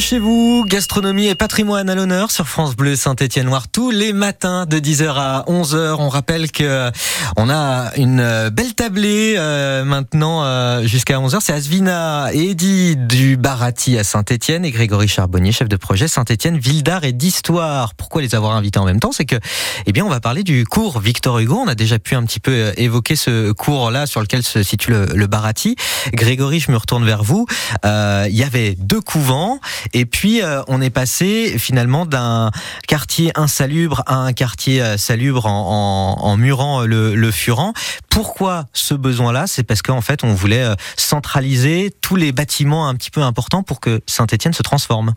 [0.01, 4.65] Chez vous, gastronomie et patrimoine à l'honneur sur France Bleu Saint-Étienne Noir tous les matins
[4.65, 5.97] de 10h à 11h.
[5.99, 6.89] On rappelle que
[7.37, 11.37] on a une belle tablée euh, maintenant euh, jusqu'à 11h.
[11.41, 16.81] C'est Asvina Eddy du Barati à Saint-Étienne et Grégory Charbonnier, chef de projet Saint-Étienne Ville
[16.81, 17.93] d'art et d'histoire.
[17.93, 19.11] Pourquoi les avoir invités en même temps?
[19.11, 19.37] C'est que
[19.85, 21.61] eh bien on va parler du cours Victor Hugo.
[21.63, 24.63] On a déjà pu un petit peu euh, évoquer ce cours là sur lequel se
[24.63, 25.75] situe le, le Barati.
[26.11, 27.45] Grégory, je me retourne vers vous.
[27.85, 29.59] Euh, il y avait deux couvents
[29.93, 32.51] et puis, euh, on est passé finalement d'un
[32.87, 37.73] quartier insalubre à un quartier euh, salubre en, en, en murant le, le Furan.
[38.09, 39.47] Pourquoi ce besoin-là?
[39.47, 43.63] C'est parce qu'en fait, on voulait euh, centraliser tous les bâtiments un petit peu importants
[43.63, 45.13] pour que Saint-Étienne se transforme.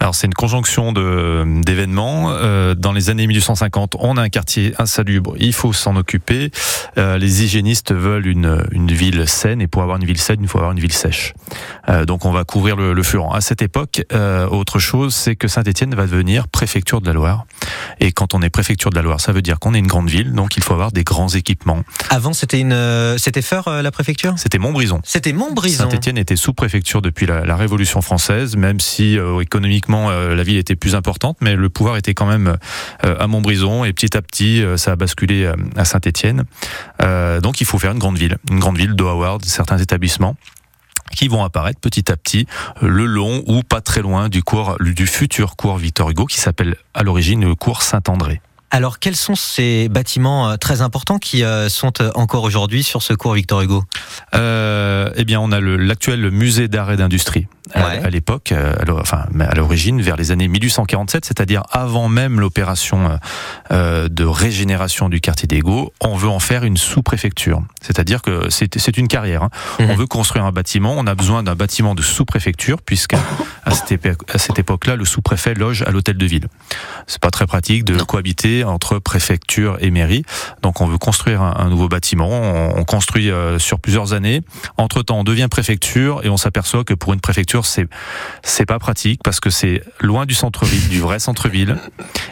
[0.00, 2.30] Alors c'est une conjonction de d'événements.
[2.30, 6.50] Euh, dans les années 1850, on a un quartier insalubre, il faut s'en occuper.
[6.98, 10.48] Euh, les hygiénistes veulent une, une ville saine et pour avoir une ville saine, il
[10.48, 11.34] faut avoir une ville sèche.
[11.88, 13.32] Euh, donc on va couvrir le, le Furan.
[13.32, 14.02] À cette époque,
[14.50, 17.46] autre chose, c'est que Saint-Étienne va devenir préfecture de la Loire.
[18.00, 20.08] Et quand on est préfecture de la Loire, ça veut dire qu'on est une grande
[20.08, 21.82] ville, donc il faut avoir des grands équipements.
[22.10, 24.34] Avant, c'était une, c'était Feur la préfecture?
[24.36, 25.00] C'était Montbrison.
[25.04, 25.84] C'était Montbrison.
[25.84, 29.32] Saint-Étienne était sous-préfecture depuis la, la Révolution française, même si euh,
[29.86, 32.56] économiquement euh, la ville était plus importante, mais le pouvoir était quand même
[33.04, 36.44] euh, à Montbrison et petit à petit euh, ça a basculé à Saint-Étienne.
[37.42, 40.36] Donc il faut faire une grande ville, une grande ville de Howard, certains établissements
[41.14, 42.46] qui vont apparaître petit à petit
[42.80, 46.76] le long ou pas très loin du cours du futur cours Victor Hugo qui s'appelle
[46.94, 48.40] à l'origine le cours Saint-André.
[48.72, 53.62] Alors, quels sont ces bâtiments très importants qui sont encore aujourd'hui sur ce cours Victor
[53.62, 53.84] Hugo?
[54.34, 57.46] Euh, Eh bien, on a l'actuel musée d'art et d'industrie.
[57.74, 58.00] À- Ouais.
[58.04, 63.10] À, l'époque, euh, à enfin à l'origine, vers les années 1847, c'est-à-dire avant même l'opération
[63.10, 63.16] euh,
[63.72, 67.62] euh, de régénération du quartier d'Ego, on veut en faire une sous-préfecture.
[67.80, 69.42] C'est-à-dire que c'est une carrière.
[69.44, 69.50] hein.
[69.80, 69.90] Mhm.
[69.90, 73.18] On veut construire un bâtiment, on a besoin d'un bâtiment de sous-préfecture, puisqu'à
[73.64, 76.46] à cette, époque- à cette époque-là, le sous-préfet loge à l'hôtel de ville.
[77.08, 80.24] C'est pas très pratique de cohabiter entre préfecture et mairie.
[80.62, 82.28] Donc on veut construire un, un nouveau bâtiment.
[82.30, 84.42] On, on construit euh, sur plusieurs années.
[84.76, 87.86] Entre temps, on devient préfecture et on s'aperçoit que pour une préfecture, c'est
[88.42, 91.76] c'est pas pratique parce que c'est loin du centre-ville, du vrai centre-ville.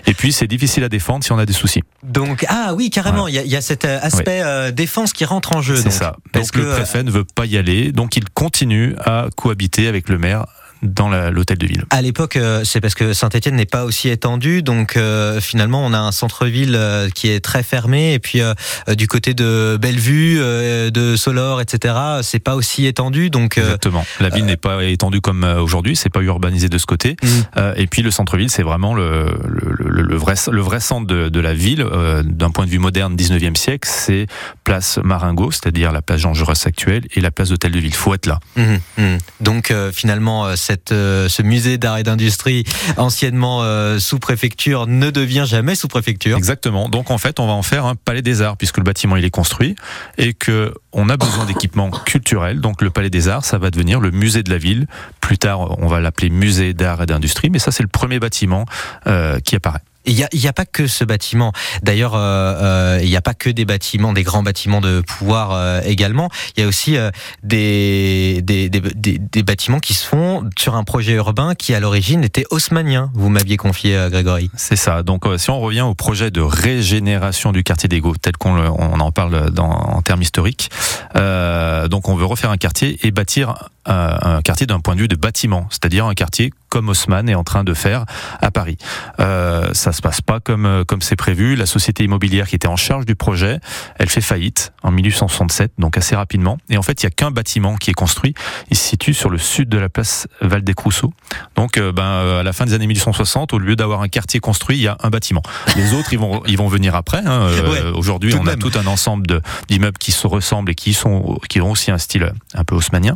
[0.07, 1.83] Et puis c'est difficile à défendre si on a des soucis.
[2.03, 5.13] Donc, ah oui, carrément, il y, a, il y a cet euh, aspect euh, défense
[5.13, 5.77] qui rentre en jeu.
[5.77, 5.93] C'est donc.
[5.93, 6.17] ça.
[6.33, 9.29] Parce Donc le que, euh, préfet ne veut pas y aller, donc il continue à
[9.37, 10.45] cohabiter avec le maire
[10.83, 11.85] dans l'hôtel de ville.
[11.91, 15.93] À l'époque, euh, c'est parce que Saint-Étienne n'est pas aussi étendu, donc euh, finalement on
[15.93, 18.55] a un centre-ville euh, qui est très fermé, et puis euh,
[18.95, 24.05] du côté de Bellevue, euh, de Solor, etc., c'est pas aussi étendu, donc Exactement.
[24.21, 27.17] La ville n'est pas étendue comme aujourd'hui, c'est pas urbanisé de ce côté.
[27.23, 27.61] Mm.
[27.77, 31.07] Et puis le centre-ville, c'est vraiment le, le, le- le, le vrai, le vrai centre
[31.07, 31.85] de, de la ville,
[32.25, 34.27] d'un point de vue moderne, 19e siècle, c'est
[34.65, 37.95] place Maringo, c'est-à-dire la place Jean Jaurès actuelle, et la place d'Hôtel de Ville.
[37.95, 38.41] Faut être là.
[38.57, 39.19] Mhm, mhm.
[39.41, 40.57] Donc finalement,
[40.93, 42.65] euh, ce musée d'art et d'industrie,
[42.97, 46.37] anciennement euh, sous-préfecture, ne devient jamais sous-préfecture.
[46.37, 46.89] Exactement.
[46.89, 49.25] Donc en fait, on va en faire un palais des arts puisque le bâtiment il
[49.25, 49.77] est construit
[50.19, 52.61] et que on a besoin d'équipements culturels.
[52.61, 54.87] Donc le palais des arts, ça va devenir le musée de la ville.
[55.21, 57.51] Plus tard, on va l'appeler musée d'art et d'industrie.
[57.51, 58.67] Mais ça, c'est le premier bâtiment
[59.07, 59.81] euh, qui apparaît.
[60.07, 61.53] Il n'y a, y a pas que ce bâtiment.
[61.83, 65.53] D'ailleurs, euh, euh, il n'y a pas que des bâtiments, des grands bâtiments de pouvoir
[65.53, 66.29] euh, également.
[66.57, 67.11] Il y a aussi euh,
[67.43, 71.81] des, des, des, des- des bâtiments qui se font sur un projet urbain qui, à
[71.81, 73.11] l'origine, était haussmanien.
[73.15, 74.51] Vous m'aviez confié, euh, Grégory.
[74.57, 75.03] C'est ça.
[75.03, 79.01] Donc, euh, si on revient au projet de régénération du quartier d'Ego, tel qu'on on
[79.01, 80.71] en parle dans, en termes historiques,
[81.17, 85.01] euh, donc on veut refaire un quartier et bâtir un, un quartier d'un point de
[85.01, 88.05] vue de bâtiment, c'est-à-dire un quartier comme Haussmann est en train de faire
[88.43, 88.77] à Paris.
[89.21, 91.55] Euh, ça se passe pas comme euh, comme c'est prévu.
[91.55, 93.61] La société immobilière qui était en charge du projet,
[93.99, 96.59] elle fait faillite en 1867, donc assez rapidement.
[96.71, 98.35] Et en fait, il y a qu'un bâtiment qui est construit.
[98.71, 101.13] Il se situe sur le sud de la place Val-des-Crousseaux.
[101.57, 104.41] Donc, euh, ben, euh, à la fin des années 1860, au lieu d'avoir un quartier
[104.41, 105.43] construit, il y a un bâtiment.
[105.77, 107.19] Les autres, ils vont, ils vont venir après.
[107.19, 107.23] hein.
[107.55, 111.39] Euh, Ouais, Aujourd'hui, on a tout un ensemble d'immeubles qui se ressemblent et qui sont,
[111.49, 113.15] qui ont aussi un style un peu haussmannien.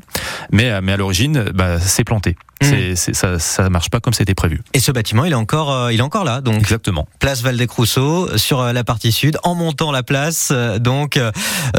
[0.58, 2.34] Mais, euh, mais à l'origine, bah, c'est planté.
[2.62, 2.94] Mm.
[2.96, 4.60] C'est, ça, ça marche pas comme c'était prévu.
[4.74, 6.40] Et ce bâtiment, il est encore, euh, il est encore là.
[6.40, 7.06] Donc, Exactement.
[7.20, 10.48] place Val-des-Crousseaux sur euh, la partie sud, en montant la place.
[10.50, 11.18] Euh, Donc,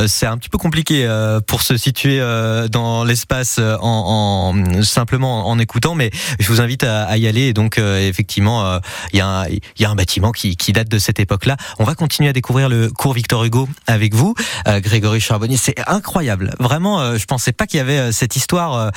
[0.08, 1.08] c'est un petit peu compliqué
[1.48, 2.20] pour se situer
[2.72, 7.48] dans l'espace en, en- simplement en écoutant, mais je vous invite à, à y aller.
[7.48, 8.80] Et donc, effectivement,
[9.14, 11.58] il y, a un- il y a un bâtiment qui, qui date de cette époque-là.
[11.80, 14.36] On va continuer à découvrir le cours Victor Hugo avec vous,
[14.68, 15.58] Grégory Charbonnier.
[15.58, 16.54] C'est incroyable.
[16.60, 18.92] Vraiment, je pensais pas qu'il y avait cette histoire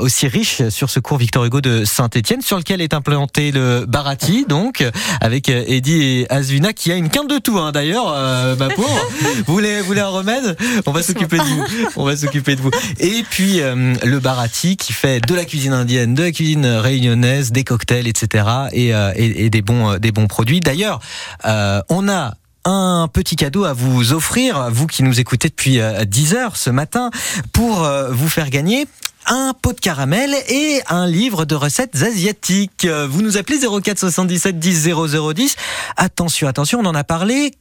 [0.00, 4.44] aussi riche sur ce cours Victor Hugo de Saint-Étienne, sur lequel est implanté le Barati,
[4.46, 4.84] donc
[5.22, 7.58] avec euh, Eddie et Azvina qui a une quinte de tout.
[7.58, 9.08] Hein, D'ailleurs, euh, ma pauvre,
[9.46, 10.54] vous voulez, vous voulez un remède?
[10.84, 11.64] On va s'occuper de vous.
[11.96, 12.70] On va s'occuper de vous.
[12.98, 17.52] Et puis euh, le Barati qui fait de la cuisine indienne, de la cuisine réunionnaise,
[17.52, 18.44] des cocktails, etc.
[18.72, 20.60] Et, euh, et, et des bons, des bons produits.
[20.60, 21.00] D'ailleurs,
[21.42, 22.34] on a
[22.66, 26.68] un petit cadeau à vous offrir, vous qui nous écoutez depuis euh, 10 heures ce
[26.68, 27.10] matin,
[27.54, 28.86] pour vous faire gagner
[29.26, 32.86] un pot de caramel et un livre de recettes asiatiques.
[33.08, 35.56] Vous nous appelez 04 77 10 0010.
[35.96, 37.52] Attention, attention, on en a parlé.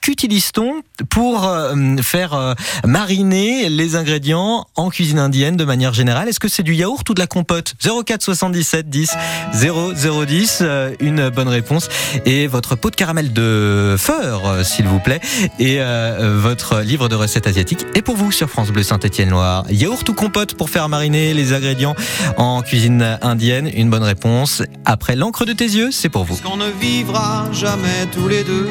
[0.00, 2.54] Qu'utilise-t-on pour euh, faire euh,
[2.84, 6.28] mariner les ingrédients en cuisine indienne de manière générale?
[6.28, 7.74] Est-ce que c'est du yaourt ou de la compote?
[7.82, 9.10] 04 77 10
[9.54, 10.58] 0010.
[10.62, 11.88] euh, Une bonne réponse.
[12.24, 15.20] Et votre pot de caramel de feur, euh, s'il vous plaît.
[15.58, 15.80] Et
[16.20, 19.64] votre livre de recettes asiatiques est pour vous sur France Bleu Saint-Étienne-Loire.
[19.70, 21.94] Yaourt ou compote pour faire mariner les ingrédients
[22.36, 24.62] en cuisine indienne Une bonne réponse.
[24.84, 26.34] Après l'encre de tes yeux, c'est pour vous.
[26.34, 28.68] Puisqu'on ne vivra jamais tous les deux.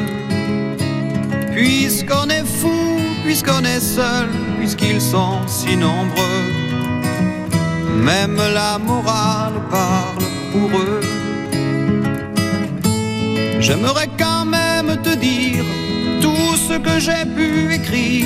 [1.54, 6.46] Puisqu'on est fou, puisqu'on est seul, puisqu'ils sont si nombreux.
[8.04, 11.02] Même la morale parle pour eux.
[13.60, 15.66] J'aimerais quand même te dire
[16.22, 18.26] tout ce que j'ai pu écrire.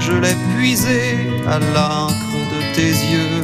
[0.00, 3.42] Je l'ai puisé à l'encre tes yeux.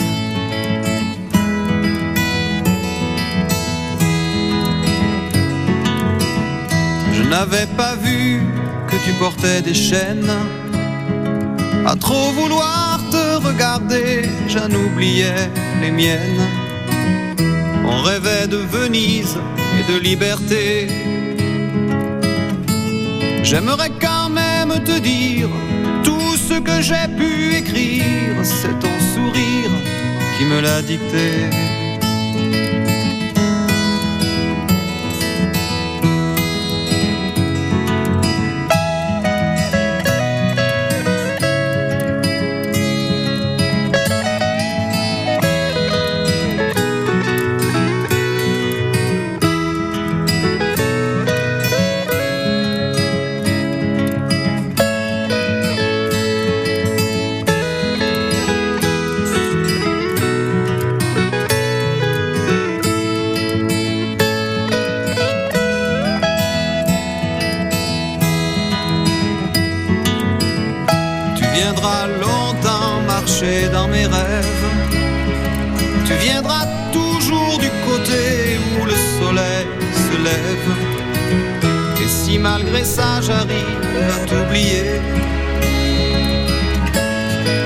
[7.13, 8.41] Je n'avais pas vu
[8.89, 10.33] que tu portais des chaînes.
[11.87, 15.51] À trop vouloir te regarder, j'en oubliais
[15.81, 16.47] les miennes.
[17.87, 19.37] On rêvait de Venise
[19.79, 20.89] et de liberté.
[23.43, 25.49] J'aimerais quand même te dire
[26.49, 28.35] ce que j'ai pu écrire.
[28.43, 29.75] C'est ton sourire
[30.37, 31.29] qui me l'a dicté.
[71.79, 74.67] Viendras longtemps marcher dans mes rêves.
[76.07, 80.71] Tu viendras toujours du côté où le soleil se lève.
[82.03, 85.01] Et si malgré ça j'arrive à t'oublier,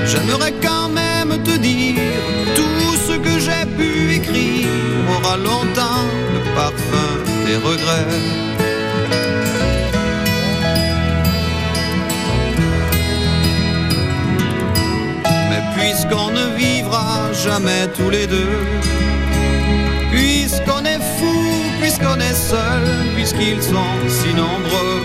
[0.05, 2.01] j'aimerais quand même te dire
[2.55, 4.67] tout ce que j'ai pu écrire
[5.15, 7.11] aura longtemps le parfum
[7.45, 8.52] des regrets.
[17.43, 18.57] Jamais tous les deux.
[20.11, 21.35] Puisqu'on est fou,
[21.81, 22.83] puisqu'on est seul,
[23.15, 25.01] puisqu'ils sont si nombreux,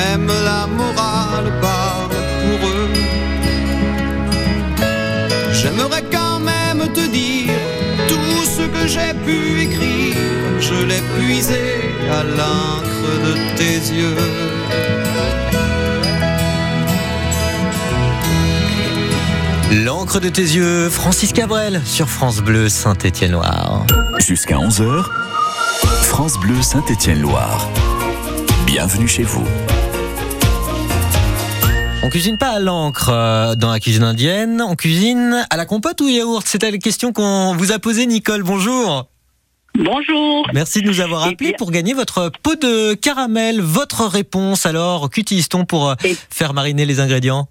[0.00, 2.90] même la morale parle pour eux.
[5.52, 7.60] J'aimerais quand même te dire
[8.08, 10.16] tout ce que j'ai pu écrire,
[10.58, 11.64] je l'ai puisé
[12.18, 14.16] à l'encre de tes yeux.
[19.72, 23.86] L'encre de tes yeux, Francis Cabrel sur France Bleu Saint-Étienne-Loire.
[24.18, 25.02] Jusqu'à 11h,
[26.02, 27.70] France Bleu Saint-Étienne-Loire.
[28.66, 29.46] Bienvenue chez vous.
[32.02, 36.02] On cuisine pas à l'encre euh, dans la cuisine indienne, on cuisine à la compote
[36.02, 36.46] ou yaourt?
[36.46, 38.42] C'était la question qu'on vous a posée, Nicole.
[38.42, 39.08] Bonjour.
[39.74, 40.46] Bonjour.
[40.52, 43.62] Merci de nous avoir appelé pour gagner votre pot de caramel.
[43.62, 45.94] Votre réponse alors, qu'utilise-t-on pour euh,
[46.28, 47.48] faire mariner les ingrédients?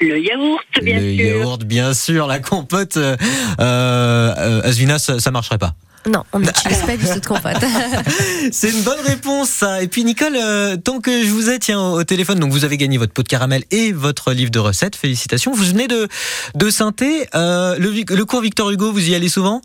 [0.00, 1.24] Le yaourt, bien Le sûr.
[1.24, 2.26] yaourt, bien sûr.
[2.26, 3.16] La compote, euh,
[3.60, 5.72] euh, Asvina, ça, ça marcherait pas.
[6.08, 7.56] Non, on n'utilise pas du tout de compote.
[8.52, 9.82] C'est une bonne réponse, ça.
[9.82, 12.76] Et puis, Nicole, euh, tant que je vous ai, tiens, au, téléphone, donc vous avez
[12.76, 14.94] gagné votre pot de caramel et votre livre de recettes.
[14.94, 15.52] Félicitations.
[15.52, 16.06] Vous venez de,
[16.54, 17.26] de Sainté.
[17.34, 19.60] Euh, le, le cours Victor Hugo, vous y allez souvent?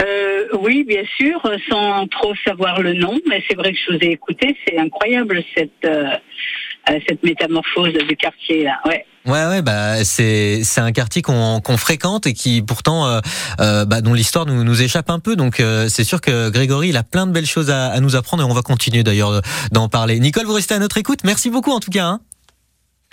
[0.00, 3.98] Euh, oui, bien sûr, sans trop savoir le nom, mais c'est vrai que je vous
[4.02, 4.56] ai écouté.
[4.66, 6.06] C'est incroyable cette euh,
[7.06, 8.78] cette métamorphose du quartier là.
[8.86, 9.04] Ouais.
[9.26, 13.20] Ouais, ouais, bah c'est c'est un quartier qu'on qu'on fréquente et qui pourtant euh,
[13.60, 15.36] euh, bah, dont l'histoire nous nous échappe un peu.
[15.36, 18.16] Donc euh, c'est sûr que Grégory il a plein de belles choses à, à nous
[18.16, 20.18] apprendre et on va continuer d'ailleurs d'en parler.
[20.20, 21.20] Nicole, vous restez à notre écoute.
[21.24, 22.06] Merci beaucoup en tout cas.
[22.06, 22.20] hein.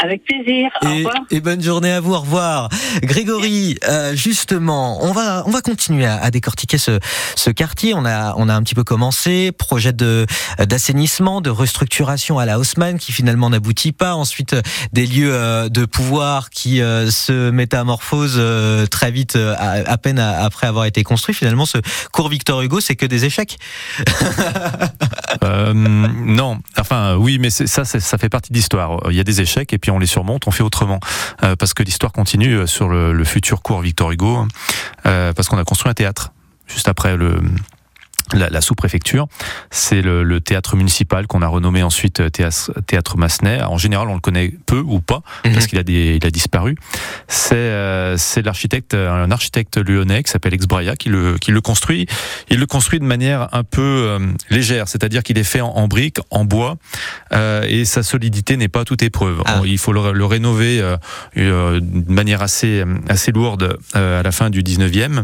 [0.04, 0.70] Avec plaisir.
[0.84, 1.16] Au Et, revoir.
[1.32, 2.14] et bonne journée à vous.
[2.14, 2.70] Au revoir.
[3.02, 7.00] Grégory, euh, justement, on va on va continuer à, à décortiquer ce
[7.36, 7.95] ce quartier.
[7.95, 10.28] On a on a un petit peu commencé projet de
[10.60, 14.14] d'assainissement, de restructuration à la Haussmann qui finalement n'aboutit pas.
[14.14, 14.56] Ensuite
[14.93, 19.98] des lieux euh, de pouvoir qui euh, se métamorphosent euh, très vite euh, à, à
[19.98, 21.34] peine à- après avoir été construit.
[21.34, 21.80] Finalement, ce
[22.12, 23.58] cours Victor Hugo, c'est que des échecs.
[25.43, 29.00] Euh, non, enfin oui, mais c'est- ça, c'est- ça fait partie de l'histoire.
[29.10, 31.00] Il y a des échecs et puis on les surmonte, on fait autrement,
[31.44, 34.48] Euh, parce que l'histoire continue euh, sur le, futur cours Victor Hugo,
[35.06, 36.32] euh, parce qu'on a construit un théâtre
[36.68, 37.40] juste après le
[38.34, 39.28] la, la sous-préfecture,
[39.71, 43.61] c'est le, le théâtre municipal qu'on a renommé ensuite euh, théâtre, théâtre Massenet.
[43.63, 45.21] En général, on le connaît peu ou pas
[45.53, 46.75] parce qu'il a des, il a disparu.
[47.28, 52.05] C'est euh, l'architecte, un architecte lyonnais qui s'appelle Exbraya qui le qui le construit.
[52.49, 54.19] Il le construit de manière un peu euh,
[54.49, 56.78] légère, c'est-à-dire qu'il est fait en, en briques, en bois,
[57.34, 59.41] euh, et sa solidité n'est pas à toute épreuve.
[59.59, 60.97] On- Il faut le, le rénover euh,
[61.38, 65.23] euh, de manière assez assez lourde euh, à la fin du 19e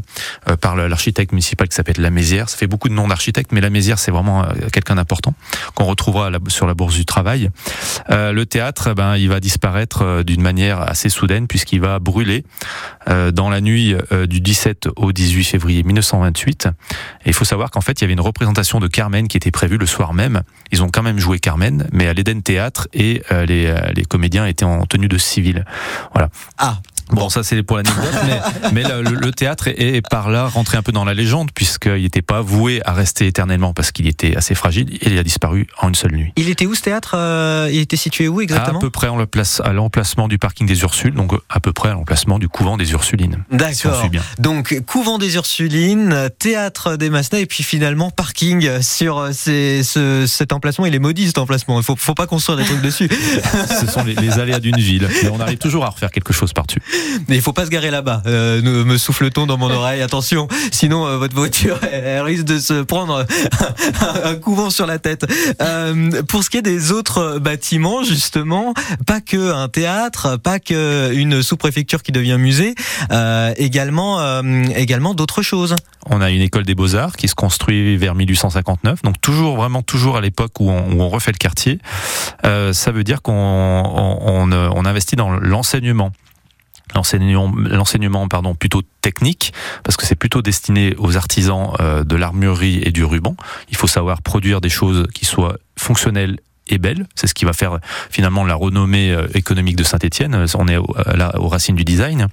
[0.49, 2.49] euh, par l'architecte municipal qui s'appelle La Mézière.
[2.49, 5.33] Ça fait beaucoup de noms d'architectes, mais La Mézière c'est vraiment euh, quelqu'un d'important
[5.75, 7.49] qu'on retrouvera sur la bourse du travail.
[8.09, 12.45] Euh, le théâtre, ben, il va disparaître euh, d'une manière assez soudaine puisqu'il va brûler
[13.33, 13.95] dans la nuit
[14.29, 16.69] du 17 au 18 février 1928.
[17.25, 19.51] Et il faut savoir qu'en fait, il y avait une représentation de Carmen qui était
[19.51, 20.43] prévue le soir même.
[20.71, 24.63] Ils ont quand même joué Carmen, mais à l'Eden Théâtre et les, les comédiens étaient
[24.63, 25.65] en tenue de civil.
[26.13, 26.29] Voilà.
[26.57, 26.77] Ah.
[27.13, 28.39] Bon, ça c'est pour l'anecdote, mais,
[28.73, 32.21] mais le, théâtre est, est par là rentré un peu dans la légende puisqu'il n'était
[32.21, 35.89] pas voué à rester éternellement parce qu'il était assez fragile et il a disparu en
[35.89, 36.33] une seule nuit.
[36.35, 39.17] Il était où ce théâtre euh, Il était situé où exactement À peu près en
[39.17, 42.49] le place, à l'emplacement du parking des Ursules, donc à peu près à l'emplacement du
[42.49, 43.43] couvent des Ursulines.
[43.51, 44.09] Si D'accord.
[44.09, 44.21] bien.
[44.39, 50.25] Donc couvent des Ursulines, théâtre des Massenas et puis finalement parking sur euh, ces- ce,
[50.27, 50.85] cet emplacement.
[50.85, 51.79] Il est maudit cet emplacement.
[51.79, 53.09] Il faut, faut pas construire des trucs dessus.
[53.79, 55.07] Ce sont les, les aléas d'une ville.
[55.23, 56.81] Mais on arrive toujours à refaire quelque chose par-dessus.
[57.27, 58.21] Mais il faut pas se garer là-bas.
[58.25, 60.01] Euh, me souffle-t-on dans mon oreille.
[60.01, 63.25] Attention, sinon euh, votre voiture elle, elle risque de se prendre
[64.23, 65.25] un, couvent sur la tête.
[65.61, 68.73] Euh, pour ce qui est des autres bâtiments, justement,
[69.05, 72.75] pas que un théâtre, pas que une sous-préfecture qui devient musée,
[73.11, 75.75] euh, également, euh, également d'autres choses.
[76.09, 80.17] On a une école des beaux-arts qui se construit vers 1859, donc toujours vraiment toujours
[80.17, 81.79] à l'époque où on, où on refait le quartier.
[82.45, 86.11] Euh, ça veut dire qu'on on, on, on investit dans l'enseignement.
[86.95, 89.53] L'enseignement, l'enseignement pardon, plutôt technique,
[89.83, 93.35] parce que c'est plutôt destiné aux artisans euh, de l'armurerie et du ruban.
[93.69, 97.07] Il faut savoir produire des choses qui soient fonctionnelles et belles.
[97.15, 97.79] C'est ce qui va faire
[98.09, 100.45] finalement la renommée euh, économique de Saint-Étienne.
[100.55, 102.27] On est au- à la- aux racines du design.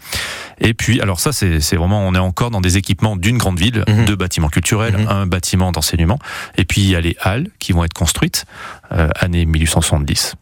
[0.61, 3.59] Et puis, alors ça, c'est c'est vraiment, on est encore dans des équipements d'une grande
[3.59, 6.18] ville, deux bâtiments culturels, un bâtiment d'enseignement,
[6.57, 8.44] et puis il y a les halles qui vont être construites,
[8.92, 10.34] euh, année 1870.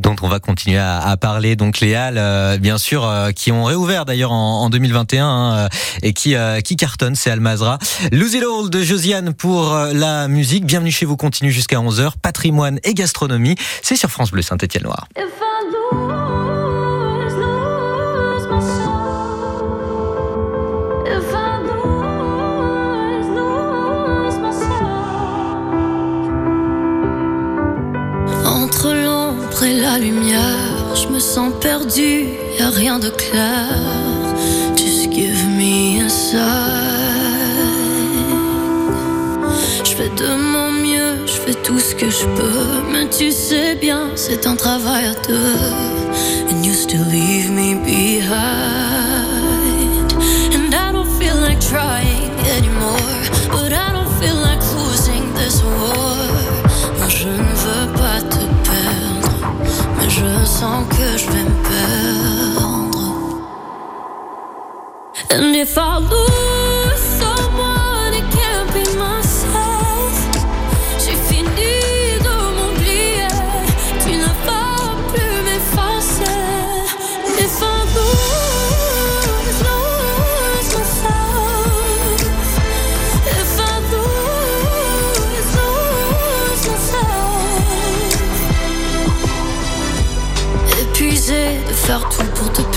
[0.00, 1.56] Dont on va continuer à, parler.
[1.56, 5.56] Donc les halles, euh, bien sûr, euh, qui ont réouvert d'ailleurs en, en 2021 hein,
[5.56, 5.68] euh,
[6.02, 6.34] et qui
[6.64, 7.78] qui cartonnent, c'est Almazra.
[8.12, 10.64] Lose It All de Josiane pour la musique.
[10.64, 12.12] Bienvenue chez vous, continue jusqu'à 11h.
[12.22, 15.06] Patrimoine et gastronomie, c'est sur France Bleu Saint-Étienne-Loire.
[29.98, 32.26] Je me sens perdu,
[32.58, 33.66] y a rien de clair.
[34.76, 36.40] Just give me a sign.
[39.84, 42.92] Je fais de mon mieux, je fais tout ce que je peux.
[42.92, 45.58] Mais tu sais bien, c'est un travail à deux.
[46.50, 49.09] And you still leave me behind.
[60.60, 63.04] Sens que je vais me perdre.
[65.30, 66.49] And if I lose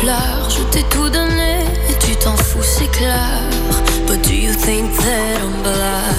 [0.05, 3.39] je t'ai tout donné et tu t'en fous, c'est clair.
[4.05, 6.17] But do you think that I'm blind?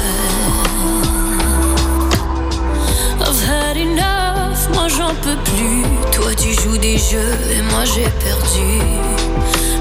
[3.21, 5.83] I've had enough, moi j'en peux plus.
[6.13, 8.81] Toi tu joues des jeux et moi j'ai perdu.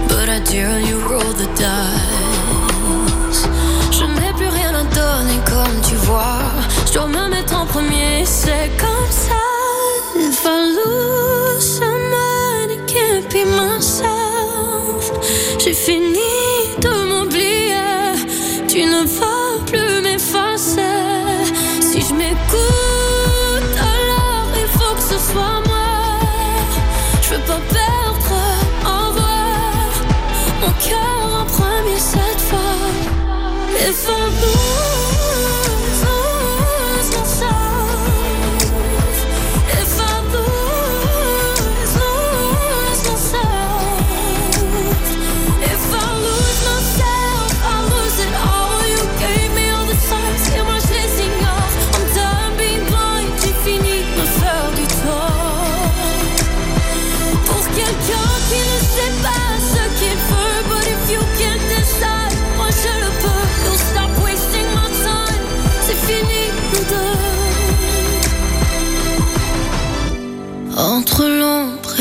[0.10, 3.47] But I dare you roll the dice.
[3.91, 6.41] Je n'ai plus rien à donner comme tu vois.
[6.88, 9.39] Je dois me mettre en premier, c'est comme ça.
[10.16, 10.74] If I
[33.86, 34.22] If I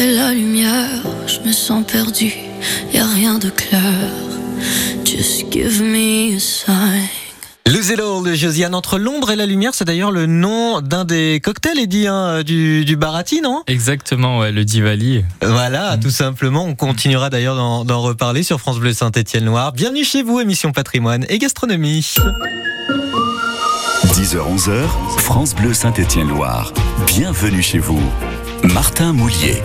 [0.07, 0.88] la lumière,
[1.26, 2.32] je me sens perdu,
[2.92, 3.82] y a rien de clair.
[5.05, 7.09] Just give me a sign.
[7.66, 11.05] Lose It All de Josiane entre l'ombre et la lumière, c'est d'ailleurs le nom d'un
[11.05, 13.62] des cocktails, Eddie, hein, du, du Barati, non?
[13.66, 15.24] Exactement, ouais, le Divali.
[15.40, 16.64] Voilà, tout simplement.
[16.64, 19.72] On continuera d'ailleurs d'en reparler sur France Bleu Saint-Étienne-Loire.
[19.72, 22.14] Bienvenue chez vous, émission patrimoine et gastronomie.
[24.05, 24.88] 10h-11h,
[25.18, 26.72] France Bleu Saint-Étienne-Loire.
[27.07, 28.00] Bienvenue chez vous.
[28.64, 29.62] Martin Moulier.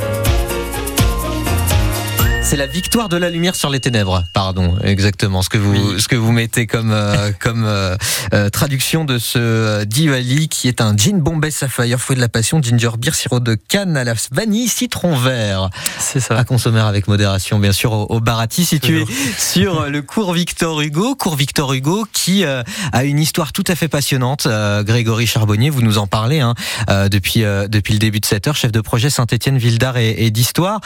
[2.50, 4.24] C'est la victoire de la lumière sur les ténèbres.
[4.34, 5.42] Pardon, exactement.
[5.42, 7.98] Ce que vous, ce que vous mettez comme, euh, comme euh,
[8.34, 12.30] euh, traduction de ce euh, Diwali qui est un gin Bombay Sapphire, fouet de la
[12.30, 15.70] passion, ginger beer, sirop de canne à la vanille, citron vert.
[16.00, 16.38] C'est ça.
[16.38, 19.04] À consommer avec modération, bien sûr, au, au Barati, situé
[19.38, 21.16] sur le cours Victor Hugo.
[21.16, 24.46] Cours Victor Hugo qui euh, a une histoire tout à fait passionnante.
[24.46, 26.56] Euh, Grégory Charbonnier, vous nous en parlez hein,
[26.90, 29.98] euh, depuis, euh, depuis le début de cette heure, chef de projet Saint-Étienne Ville d'Art
[29.98, 30.80] et, et d'Histoire.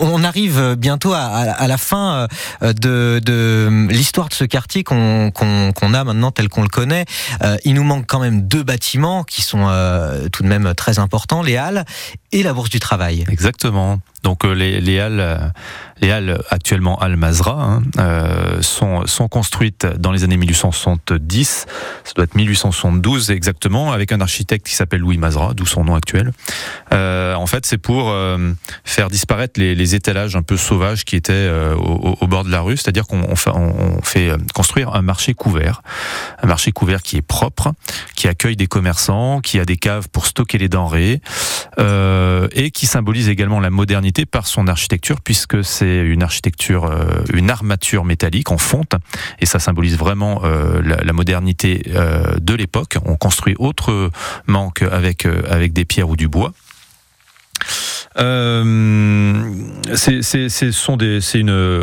[0.00, 2.28] On arrive bientôt à, la fin
[2.62, 7.04] euh, de, l'histoire de ce quartier qu'on a maintenant tel qu'on le connaît.
[7.42, 10.98] Euh, il nous manque quand même deux bâtiments qui sont euh, tout de même très
[10.98, 11.84] importants, les Halles
[12.32, 13.24] et la Bourse du Travail.
[13.28, 14.00] Exactement.
[14.22, 15.38] Donc euh, les, les halles, euh,
[16.00, 21.66] les halles actuellement Al Mazra hein, euh, sont, sont construites dans les années 1870,
[22.04, 25.94] ça doit être 1872 exactement, avec un architecte qui s'appelle Louis Mazra, d'où son nom
[25.94, 26.32] actuel.
[26.90, 28.14] En fait, c'est pour
[28.84, 33.06] faire disparaître les, étalages un peu sauvages qui étaient au, bord de la rue, c'est-à-dire
[33.06, 33.50] qu'on on fait,
[34.02, 35.82] fait construire un marché couvert,
[36.42, 37.72] un marché couvert qui est propre,
[38.14, 41.20] qui accueille des commerçants, qui a des caves pour stocker les denrées,
[41.78, 47.50] et qui symbolise également la modernité par son architecture, puisque c'est une architecture, euh, une
[47.50, 48.94] armature métallique en fonte,
[49.40, 52.96] et ça symbolise vraiment euh, la, modernité euh, de l'époque.
[53.04, 56.52] On construit autrement qu'avec avec des pierres ou du bois.
[58.16, 58.22] C'est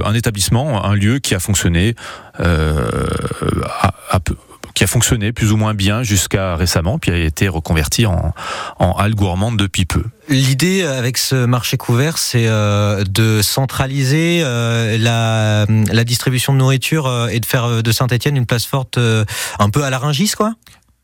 [0.06, 1.96] un établissement, un lieu qui a fonctionné
[2.38, 4.36] à peu-
[4.78, 8.32] qui a fonctionné plus ou moins bien jusqu'à récemment, puis a été reconverti en,
[8.78, 10.04] en halle gourmande depuis peu.
[10.30, 17.08] L'idée avec ce marché couvert, c'est euh, de centraliser euh, la, la distribution de nourriture
[17.08, 20.54] euh, et de faire de Saint-Etienne une place forte un peu à la Rungis, quoi?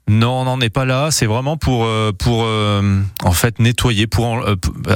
[0.07, 1.09] Non, on n'en est pas là.
[1.09, 2.45] C'est vraiment pour pour
[3.23, 4.05] en fait nettoyer.
[4.05, 4.45] Pour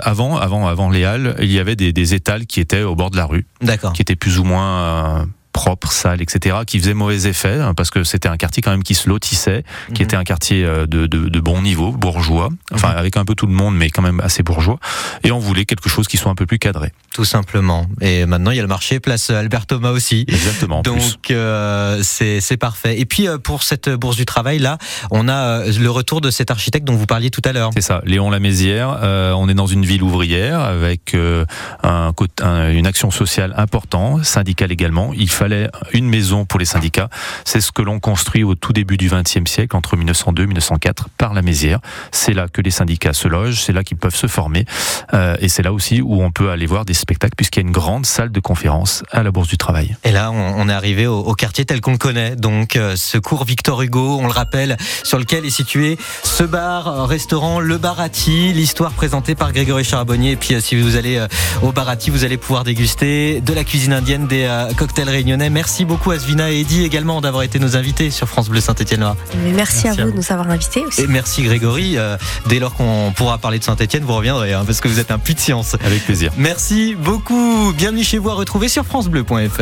[0.03, 3.09] avant avant avant les halles, il y avait des, des étals qui étaient au bord
[3.09, 3.93] de la rue, D'accord.
[3.93, 5.25] qui étaient plus ou moins
[5.58, 8.84] propres, sales, etc., qui faisaient mauvais effet hein, parce que c'était un quartier quand même
[8.84, 9.64] qui se lotissait,
[9.95, 10.05] qui Mhm.
[10.05, 13.47] était un quartier euh, de, de, de bon niveau, bourgeois, enfin avec un peu tout
[13.47, 14.78] le monde, mais quand même assez bourgeois.
[15.24, 16.93] Et on voulait quelque chose qui soit un peu plus cadré.
[17.14, 17.88] Tout simplement.
[18.01, 20.26] Et maintenant, il y a le marché place Albert Thomas aussi.
[20.28, 20.82] Exactement.
[20.84, 22.99] Donc euh, c'est parfait.
[22.99, 24.78] Et puis euh, pour cette bourse du travail là,
[25.10, 25.34] on a
[25.66, 27.72] euh, le retour de cet architecte dont vous parliez tout à l'heure.
[27.74, 28.99] C'est ça, Léon Lamézière.
[29.01, 31.45] Euh, on est dans une ville ouvrière avec euh,
[31.82, 35.12] un, côté- un- une action sociale importante, syndicale également.
[35.16, 35.47] Il fallait
[35.93, 37.10] une maison pour les syndicats.
[37.45, 41.10] C'est ce que l'on construit au tout début du XXe siècle, entre 1902 et 1904,
[41.18, 41.80] par la Mézière.
[42.12, 44.66] C'est là que les syndicats se logent, c'est là qu'ils peuvent se former,
[45.14, 47.68] euh, et c'est là aussi où on peut aller voir des spectacles, puisqu'il y a
[47.68, 49.95] une grande salle de conférence à la Bourse du Travail.
[50.04, 52.36] Et là, on, est arrivé au, quartier tel qu'on le connaît.
[52.36, 56.88] Donc, euh, ce cours Victor Hugo, on le rappelle, sur lequel est situé ce bar,
[56.88, 58.54] euh, restaurant Le Barati.
[58.54, 60.32] L'histoire présentée par Grégory Charbonnier.
[60.32, 61.26] Et puis, euh, si vous allez
[61.62, 65.37] au Barati, vous allez pouvoir déguster de la cuisine indienne, des cocktails réunionnais.
[65.52, 69.06] Merci beaucoup à Svina et Eddy également d'avoir été nos invités sur France Bleu Saint-Étienne.
[69.44, 70.12] Mais merci, Merci à vous.
[70.12, 71.02] de nous avoir invités aussi.
[71.02, 71.98] Et merci Grégory.
[71.98, 72.18] Euh,
[72.48, 75.20] dès lors qu'on pourra parler de Saint-Étienne, vous reviendrez, hein, parce que vous êtes un
[75.20, 75.76] puits de science.
[75.86, 76.32] Avec plaisir.
[76.38, 77.74] Merci beaucoup.
[77.78, 79.62] Bienvenue chez vous à retrouver sur FranceBleu.fr.